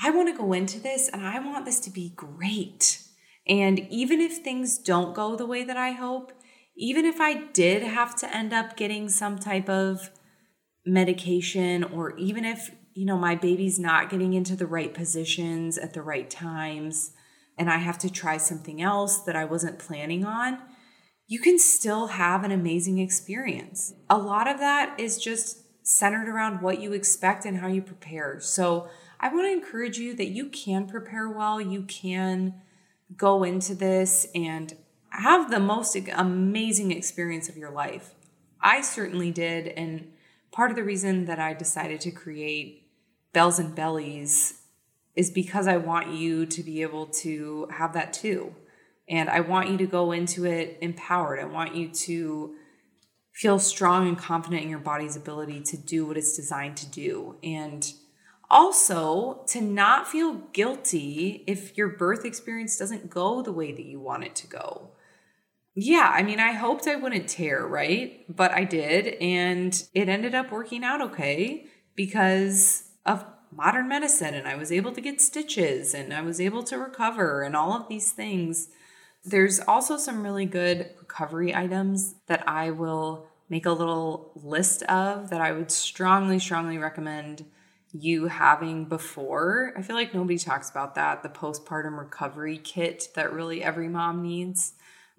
I 0.04 0.10
want 0.10 0.30
to 0.30 0.38
go 0.38 0.54
into 0.54 0.80
this 0.80 1.10
and 1.10 1.26
I 1.26 1.40
want 1.40 1.66
this 1.66 1.80
to 1.82 1.90
be 1.90 2.14
great. 2.16 3.02
And 3.48 3.80
even 3.90 4.20
if 4.20 4.38
things 4.38 4.78
don't 4.78 5.16
go 5.16 5.36
the 5.36 5.46
way 5.46 5.64
that 5.64 5.78
I 5.78 5.92
hope, 5.92 6.32
even 6.76 7.06
if 7.06 7.22
I 7.22 7.46
did 7.48 7.84
have 7.84 8.16
to 8.18 8.36
end 8.36 8.54
up 8.54 8.76
getting 8.76 9.10
some 9.10 9.38
type 9.38 9.70
of 9.70 10.10
medication, 10.86 11.84
or 11.84 12.18
even 12.18 12.44
if 12.44 12.72
you 12.94 13.06
know, 13.06 13.18
my 13.18 13.36
baby's 13.36 13.80
not 13.80 14.10
getting 14.10 14.34
into 14.34 14.56
the 14.56 14.68
right 14.68 14.94
positions 14.94 15.78
at 15.78 15.94
the 15.94 16.02
right 16.02 16.30
times, 16.30 17.12
and 17.58 17.70
I 17.70 17.78
have 17.78 17.98
to 18.00 18.12
try 18.12 18.38
something 18.38 18.82
else 18.82 19.20
that 19.20 19.36
I 19.36 19.46
wasn't 19.46 19.80
planning 19.80 20.26
on, 20.26 20.60
you 21.28 21.40
can 21.40 21.58
still 21.60 22.08
have 22.08 22.44
an 22.44 22.52
amazing 22.52 22.98
experience. 23.00 23.94
A 24.10 24.18
lot 24.18 24.48
of 24.48 24.60
that 24.60 25.00
is 25.00 25.18
just 25.18 25.60
centered 25.84 26.28
around 26.28 26.62
what 26.62 26.82
you 26.82 26.94
expect 26.94 27.46
and 27.46 27.58
how 27.58 27.68
you 27.68 27.82
prepare. 27.82 28.40
So, 28.40 28.90
I 29.24 29.32
want 29.32 29.46
to 29.46 29.52
encourage 29.52 30.00
you 30.00 30.16
that 30.16 30.30
you 30.30 30.50
can 30.50 30.88
prepare 30.88 31.30
well, 31.30 31.62
you 31.62 31.84
can 31.84 32.56
go 33.16 33.44
into 33.44 33.76
this 33.76 34.26
and 34.34 34.76
have 35.12 35.52
the 35.52 35.60
most 35.60 35.96
amazing 36.14 36.92
experience 36.92 37.48
of 37.48 37.56
your 37.56 37.70
life. 37.70 38.16
I 38.62 38.82
certainly 38.82 39.32
did. 39.32 39.68
And 39.68 40.12
part 40.52 40.72
of 40.72 40.76
the 40.76 40.84
reason 40.84 41.26
that 41.26 41.40
I 41.40 41.54
decided 41.54 42.02
to 42.02 42.12
create 42.12 42.81
bells 43.34 43.60
and 43.60 43.76
bellies 43.76 44.62
is 45.16 45.30
because 45.30 45.68
I 45.68 45.78
want 45.78 46.14
you 46.14 46.46
to 46.46 46.64
be 46.64 46.82
able 46.82 47.08
to 47.08 47.68
have 47.72 47.94
that 47.94 48.14
too. 48.14 48.56
And 49.10 49.30
I 49.30 49.42
want 49.42 49.70
you 49.70 49.78
to 49.78 49.86
go 49.86 50.12
into 50.12 50.46
it 50.46 50.78
empowered. 50.82 51.40
I 51.40 51.46
want 51.46 51.76
you 51.76 51.90
to 51.90 52.56
feel 53.34 53.60
strong 53.60 54.08
and 54.08 54.18
confident 54.18 54.64
in 54.64 54.70
your 54.70 54.80
body's 54.80 55.16
ability 55.16 55.62
to 55.62 55.78
do 55.78 56.06
what 56.06 56.18
it's 56.18 56.36
designed 56.36 56.78
to 56.78 56.90
do. 56.90 57.38
And 57.44 57.92
also 58.50 59.44
to 59.48 59.62
not 59.62 60.08
feel 60.08 60.34
guilty 60.54 61.44
if 61.48 61.78
your 61.78 61.88
birth 61.88 62.26
experience 62.26 62.78
doesn't 62.78 63.10
go 63.10 63.42
the 63.42 63.52
way 63.52 63.72
that 63.72 63.86
you 63.86 64.00
want 64.00 64.26
it 64.26 64.36
to 64.36 64.48
go. 64.48 64.92
Yeah, 65.74 66.12
I 66.14 66.22
mean, 66.24 66.42
I 66.42 66.52
hoped 66.52 66.86
I 66.86 66.98
wouldn't 66.98 67.30
tear, 67.30 67.66
right? 67.66 68.26
But 68.34 68.52
I 68.52 68.66
did. 68.66 69.16
And 69.22 69.82
it 69.94 70.10
ended 70.10 70.36
up 70.36 70.52
working 70.52 70.84
out 70.84 71.02
okay 71.02 71.68
because 71.96 72.91
of 73.06 73.26
modern 73.52 73.88
medicine 73.88 74.34
and 74.34 74.48
I 74.48 74.56
was 74.56 74.72
able 74.72 74.92
to 74.94 75.02
get 75.02 75.20
stitches 75.20 75.94
and 75.94 76.14
I 76.14 76.22
was 76.22 76.40
able 76.40 76.64
to 76.64 76.78
recover 76.78 77.42
and 77.42 77.56
all 77.56 77.74
of 77.74 77.88
these 77.90 78.12
things. 78.12 78.70
There's 79.24 79.60
also 79.60 79.98
some 79.98 80.24
really 80.24 80.46
good 80.46 80.90
recovery 81.00 81.54
items 81.54 82.16
that 82.28 82.48
I 82.48 82.72
will 82.72 83.28
make 83.50 83.66
a 83.66 83.72
little 83.72 84.32
list 84.36 84.84
of 84.84 85.30
that 85.30 85.42
I 85.42 85.52
would 85.52 85.72
strongly, 85.72 86.40
strongly 86.40 86.78
recommend 86.78 87.46
you 87.92 88.28
having 88.28 88.86
before. 88.86 89.74
I 89.78 89.82
feel 89.82 89.98
like 89.98 90.14
nobody 90.14 90.38
talks 90.38 90.70
about 90.70 90.96
that 90.96 91.24
the 91.24 91.30
postpartum 91.30 91.98
recovery 91.98 92.58
kit 92.58 93.10
that 93.16 93.34
really 93.34 93.62
every 93.62 93.90
mom 93.90 94.22
needs. 94.22 94.74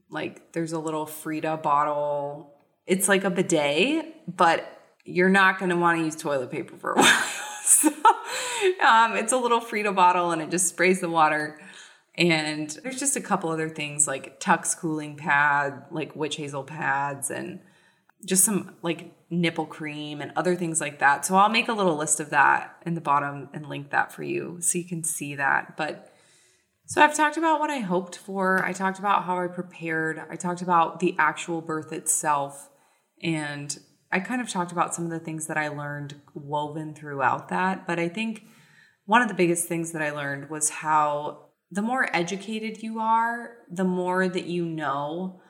Like 0.09 0.53
there's 0.53 0.73
a 0.73 0.79
little 0.79 1.05
Frida 1.07 1.59
bottle. 1.59 2.55
It's 2.87 3.09
like 3.09 3.25
a 3.25 3.31
bidet, 3.31 4.37
but 4.37 4.81
you're 5.05 5.29
not 5.29 5.59
going 5.59 5.71
to 5.71 5.77
want 5.77 5.99
to 5.99 6.05
use 6.05 6.17
toilet 6.17 6.51
paper 6.51 6.77
for 6.77 6.93
a 6.93 6.97
while. 7.01 7.42
so 7.65 7.89
um, 8.85 9.17
it's 9.17 9.33
a 9.33 9.37
little 9.37 9.61
Frida 9.61 9.93
bottle 9.93 10.33
and 10.33 10.43
it 10.43 10.51
just 10.51 10.69
sprays 10.69 11.01
the 11.01 11.09
water. 11.09 11.61
And 12.17 12.69
there's 12.83 12.99
just 12.99 13.17
a 13.17 13.21
couple 13.21 13.51
other 13.51 13.69
things 13.69 14.07
like 14.07 14.41
Tucks 14.41 14.75
cooling 14.75 15.17
pad, 15.17 15.85
like 15.91 16.15
witch 16.15 16.37
hazel 16.37 16.65
pads, 16.65 17.31
and 17.31 17.61
just 18.25 18.45
some 18.45 18.77
like 18.83 19.15
nipple 19.31 19.67
cream 19.67 20.21
and 20.21 20.33
other 20.37 20.55
things 20.55 20.81
like 20.81 20.99
that. 20.99 21.25
So 21.25 21.37
I'll 21.37 21.49
make 21.49 21.69
a 21.69 21.73
little 21.73 21.97
list 21.97 22.21
of 22.21 22.31
that 22.31 22.77
in 22.85 22.95
the 22.95 23.01
bottom 23.01 23.49
and 23.55 23.69
link 23.69 23.91
that 23.91 24.13
for 24.13 24.23
you 24.23 24.59
so 24.61 24.79
you 24.79 24.85
can 24.85 25.05
see 25.05 25.35
that. 25.37 25.77
But 25.77 26.13
so 26.87 27.01
I've 27.01 27.17
talked 27.17 27.37
about 27.37 27.61
what 27.61 27.71
I 27.71 27.79
hoped 27.79 28.17
for. 28.17 28.63
I 28.65 28.73
talked 28.73 28.99
about 28.99 29.25
how 29.25 29.39
I 29.39 29.47
prepared. 29.47 30.23
I 30.29 30.37
talked 30.37 30.63
about 30.63 31.01
the 31.01 31.15
actual 31.19 31.63
birth 31.63 31.93
itself. 31.93 32.69
And 33.23 33.79
I 34.13 34.21
kind 34.21 34.41
of 34.41 34.49
talked 34.49 34.73
about 34.73 34.95
some 34.95 35.05
of 35.05 35.11
the 35.11 35.19
things 35.19 35.47
that 35.47 35.57
I 35.57 35.69
learned 35.69 36.21
woven 36.35 36.95
throughout 36.95 37.49
that. 37.49 37.87
But 37.87 37.99
I 37.99 38.09
think 38.09 38.45
one 39.07 39.23
of 39.23 39.29
the 39.29 39.35
biggest 39.35 39.67
things 39.67 39.93
that 39.93 40.03
I 40.03 40.11
learned 40.11 40.51
was 40.51 40.69
how 40.69 41.47
the 41.71 41.83
more 41.83 42.15
educated 42.15 42.83
you 42.83 43.01
are, 43.01 43.57
the 43.71 43.85
more 43.85 44.29
that 44.29 44.45
you 44.45 44.67
know 44.67 45.41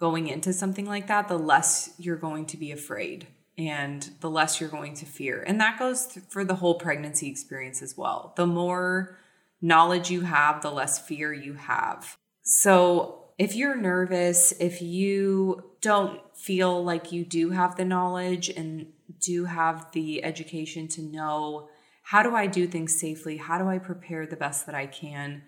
going 0.00 0.26
into 0.26 0.52
something 0.52 0.86
like 0.86 1.06
that, 1.06 1.28
the 1.28 1.38
less 1.38 1.90
you're 1.98 2.16
going 2.16 2.46
to 2.46 2.56
be 2.56 2.72
afraid 2.72 3.28
and 3.56 4.10
the 4.20 4.30
less 4.30 4.60
you're 4.60 4.68
going 4.68 4.94
to 4.94 5.06
fear. 5.06 5.42
And 5.46 5.60
that 5.60 5.78
goes 5.78 6.18
for 6.28 6.44
the 6.44 6.56
whole 6.56 6.74
pregnancy 6.74 7.28
experience 7.28 7.82
as 7.82 7.96
well. 7.96 8.32
The 8.36 8.46
more 8.46 9.18
knowledge 9.60 10.10
you 10.10 10.22
have, 10.22 10.62
the 10.62 10.70
less 10.70 10.98
fear 10.98 11.32
you 11.32 11.54
have. 11.54 12.16
So 12.42 13.27
if 13.38 13.54
you're 13.54 13.76
nervous, 13.76 14.52
if 14.60 14.82
you 14.82 15.64
don't 15.80 16.20
feel 16.36 16.84
like 16.84 17.12
you 17.12 17.24
do 17.24 17.50
have 17.50 17.76
the 17.76 17.84
knowledge 17.84 18.48
and 18.48 18.88
do 19.20 19.44
have 19.46 19.90
the 19.92 20.22
education 20.24 20.88
to 20.88 21.02
know 21.02 21.68
how 22.02 22.22
do 22.22 22.34
I 22.34 22.46
do 22.46 22.66
things 22.66 22.98
safely? 22.98 23.36
How 23.36 23.58
do 23.58 23.68
I 23.68 23.78
prepare 23.78 24.26
the 24.26 24.36
best 24.36 24.66
that 24.66 24.74
I 24.74 24.86
can? 24.86 25.42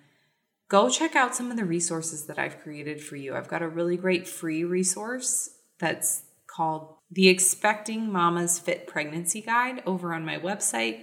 go 0.70 0.88
check 0.88 1.16
out 1.16 1.35
some 1.35 1.50
of 1.50 1.57
the 1.59 1.64
resources 1.64 2.26
that 2.26 2.38
I've 2.38 2.62
created 2.62 3.03
for 3.03 3.16
you. 3.16 3.35
I've 3.35 3.48
got 3.48 3.61
a 3.61 3.68
really 3.68 3.96
great 3.96 4.26
free 4.26 4.64
resource 4.64 5.50
that's 5.79 6.22
called 6.46 6.94
the 7.11 7.29
Expecting 7.29 8.11
Mama's 8.11 8.59
Fit 8.59 8.87
Pregnancy 8.87 9.42
Guide 9.42 9.83
over 9.85 10.14
on 10.14 10.24
my 10.24 10.38
website, 10.38 11.03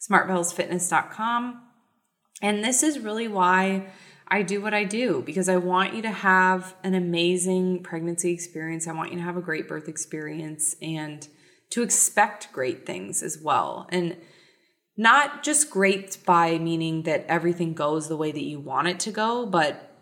smartbellsfitness.com. 0.00 1.62
And 2.40 2.64
this 2.64 2.82
is 2.82 3.00
really 3.00 3.28
why 3.28 3.86
I 4.32 4.40
do 4.40 4.62
what 4.62 4.72
I 4.72 4.84
do 4.84 5.22
because 5.26 5.50
I 5.50 5.58
want 5.58 5.92
you 5.92 6.00
to 6.00 6.10
have 6.10 6.74
an 6.82 6.94
amazing 6.94 7.82
pregnancy 7.82 8.32
experience. 8.32 8.88
I 8.88 8.92
want 8.92 9.12
you 9.12 9.18
to 9.18 9.24
have 9.24 9.36
a 9.36 9.42
great 9.42 9.68
birth 9.68 9.88
experience 9.88 10.74
and 10.80 11.28
to 11.68 11.82
expect 11.82 12.50
great 12.50 12.86
things 12.86 13.22
as 13.22 13.38
well. 13.38 13.86
And 13.92 14.16
not 14.96 15.42
just 15.42 15.68
great 15.68 16.16
by 16.24 16.56
meaning 16.56 17.02
that 17.02 17.26
everything 17.28 17.74
goes 17.74 18.08
the 18.08 18.16
way 18.16 18.32
that 18.32 18.42
you 18.42 18.58
want 18.58 18.88
it 18.88 18.98
to 19.00 19.10
go, 19.10 19.44
but 19.44 19.94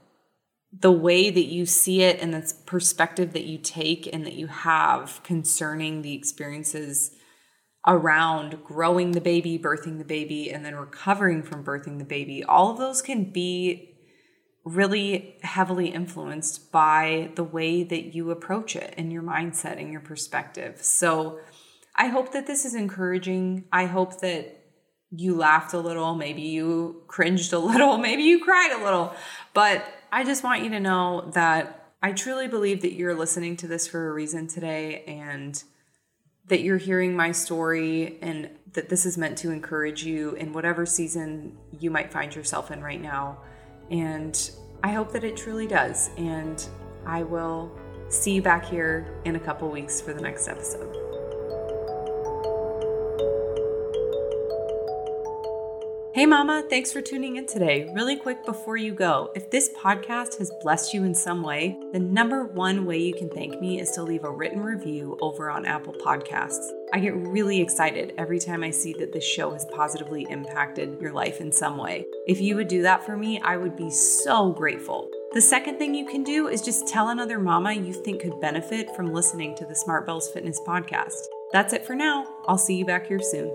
the 0.72 0.92
way 0.92 1.30
that 1.30 1.46
you 1.46 1.66
see 1.66 2.02
it 2.02 2.20
and 2.20 2.32
the 2.32 2.54
perspective 2.66 3.32
that 3.32 3.46
you 3.46 3.58
take 3.58 4.08
and 4.12 4.24
that 4.24 4.34
you 4.34 4.46
have 4.46 5.20
concerning 5.24 6.02
the 6.02 6.14
experiences 6.14 7.10
around 7.84 8.62
growing 8.62 9.10
the 9.10 9.20
baby, 9.20 9.58
birthing 9.58 9.98
the 9.98 10.04
baby, 10.04 10.52
and 10.52 10.64
then 10.64 10.76
recovering 10.76 11.42
from 11.42 11.64
birthing 11.64 11.98
the 11.98 12.04
baby, 12.04 12.44
all 12.44 12.70
of 12.70 12.78
those 12.78 13.02
can 13.02 13.24
be 13.24 13.89
really 14.64 15.36
heavily 15.42 15.88
influenced 15.88 16.70
by 16.70 17.30
the 17.34 17.44
way 17.44 17.82
that 17.82 18.14
you 18.14 18.30
approach 18.30 18.76
it 18.76 18.94
and 18.96 19.12
your 19.12 19.22
mindset 19.22 19.80
and 19.80 19.90
your 19.90 20.00
perspective. 20.00 20.82
So 20.82 21.40
I 21.96 22.08
hope 22.08 22.32
that 22.32 22.46
this 22.46 22.64
is 22.64 22.74
encouraging. 22.74 23.64
I 23.72 23.86
hope 23.86 24.20
that 24.20 24.56
you 25.10 25.34
laughed 25.34 25.72
a 25.74 25.78
little, 25.78 26.14
maybe 26.14 26.42
you 26.42 27.02
cringed 27.08 27.52
a 27.52 27.58
little, 27.58 27.98
maybe 27.98 28.22
you 28.22 28.44
cried 28.44 28.78
a 28.78 28.84
little. 28.84 29.14
But 29.54 29.84
I 30.12 30.24
just 30.24 30.44
want 30.44 30.62
you 30.62 30.70
to 30.70 30.80
know 30.80 31.30
that 31.34 31.92
I 32.02 32.12
truly 32.12 32.48
believe 32.48 32.82
that 32.82 32.92
you're 32.92 33.14
listening 33.14 33.56
to 33.58 33.66
this 33.66 33.86
for 33.86 34.08
a 34.08 34.12
reason 34.12 34.46
today 34.46 35.04
and 35.04 35.62
that 36.46 36.60
you're 36.62 36.78
hearing 36.78 37.14
my 37.14 37.32
story 37.32 38.18
and 38.22 38.50
that 38.72 38.88
this 38.88 39.04
is 39.04 39.18
meant 39.18 39.38
to 39.38 39.50
encourage 39.50 40.04
you 40.04 40.32
in 40.34 40.52
whatever 40.52 40.86
season 40.86 41.56
you 41.78 41.90
might 41.90 42.12
find 42.12 42.34
yourself 42.34 42.70
in 42.70 42.82
right 42.82 43.00
now. 43.00 43.38
And 43.90 44.50
I 44.82 44.92
hope 44.92 45.12
that 45.12 45.24
it 45.24 45.36
truly 45.36 45.66
does. 45.66 46.10
And 46.16 46.64
I 47.06 47.22
will 47.22 47.70
see 48.08 48.32
you 48.32 48.42
back 48.42 48.64
here 48.64 49.20
in 49.24 49.36
a 49.36 49.40
couple 49.40 49.70
weeks 49.70 50.00
for 50.00 50.12
the 50.12 50.20
next 50.20 50.48
episode. 50.48 51.09
Hey, 56.20 56.26
Mama, 56.26 56.62
thanks 56.68 56.92
for 56.92 57.00
tuning 57.00 57.36
in 57.36 57.46
today. 57.46 57.90
Really 57.94 58.14
quick 58.14 58.44
before 58.44 58.76
you 58.76 58.92
go, 58.92 59.30
if 59.34 59.50
this 59.50 59.70
podcast 59.70 60.36
has 60.36 60.52
blessed 60.60 60.92
you 60.92 61.04
in 61.04 61.14
some 61.14 61.42
way, 61.42 61.78
the 61.94 61.98
number 61.98 62.44
one 62.44 62.84
way 62.84 62.98
you 62.98 63.14
can 63.14 63.30
thank 63.30 63.58
me 63.58 63.80
is 63.80 63.90
to 63.92 64.02
leave 64.02 64.24
a 64.24 64.30
written 64.30 64.62
review 64.62 65.16
over 65.22 65.48
on 65.48 65.64
Apple 65.64 65.94
Podcasts. 65.94 66.72
I 66.92 66.98
get 66.98 67.16
really 67.16 67.58
excited 67.62 68.12
every 68.18 68.38
time 68.38 68.62
I 68.62 68.68
see 68.68 68.92
that 68.98 69.14
this 69.14 69.24
show 69.24 69.54
has 69.54 69.64
positively 69.74 70.26
impacted 70.28 71.00
your 71.00 71.12
life 71.14 71.40
in 71.40 71.50
some 71.50 71.78
way. 71.78 72.04
If 72.26 72.38
you 72.38 72.54
would 72.56 72.68
do 72.68 72.82
that 72.82 73.06
for 73.06 73.16
me, 73.16 73.40
I 73.40 73.56
would 73.56 73.74
be 73.74 73.90
so 73.90 74.52
grateful. 74.52 75.08
The 75.32 75.40
second 75.40 75.78
thing 75.78 75.94
you 75.94 76.04
can 76.04 76.22
do 76.22 76.48
is 76.48 76.60
just 76.60 76.86
tell 76.86 77.08
another 77.08 77.38
mama 77.38 77.72
you 77.72 77.94
think 77.94 78.20
could 78.20 78.38
benefit 78.42 78.94
from 78.94 79.14
listening 79.14 79.56
to 79.56 79.64
the 79.64 79.74
Smart 79.74 80.04
Bells 80.04 80.30
Fitness 80.30 80.60
podcast. 80.68 81.28
That's 81.54 81.72
it 81.72 81.86
for 81.86 81.94
now. 81.94 82.26
I'll 82.46 82.58
see 82.58 82.76
you 82.76 82.84
back 82.84 83.06
here 83.06 83.20
soon. 83.22 83.54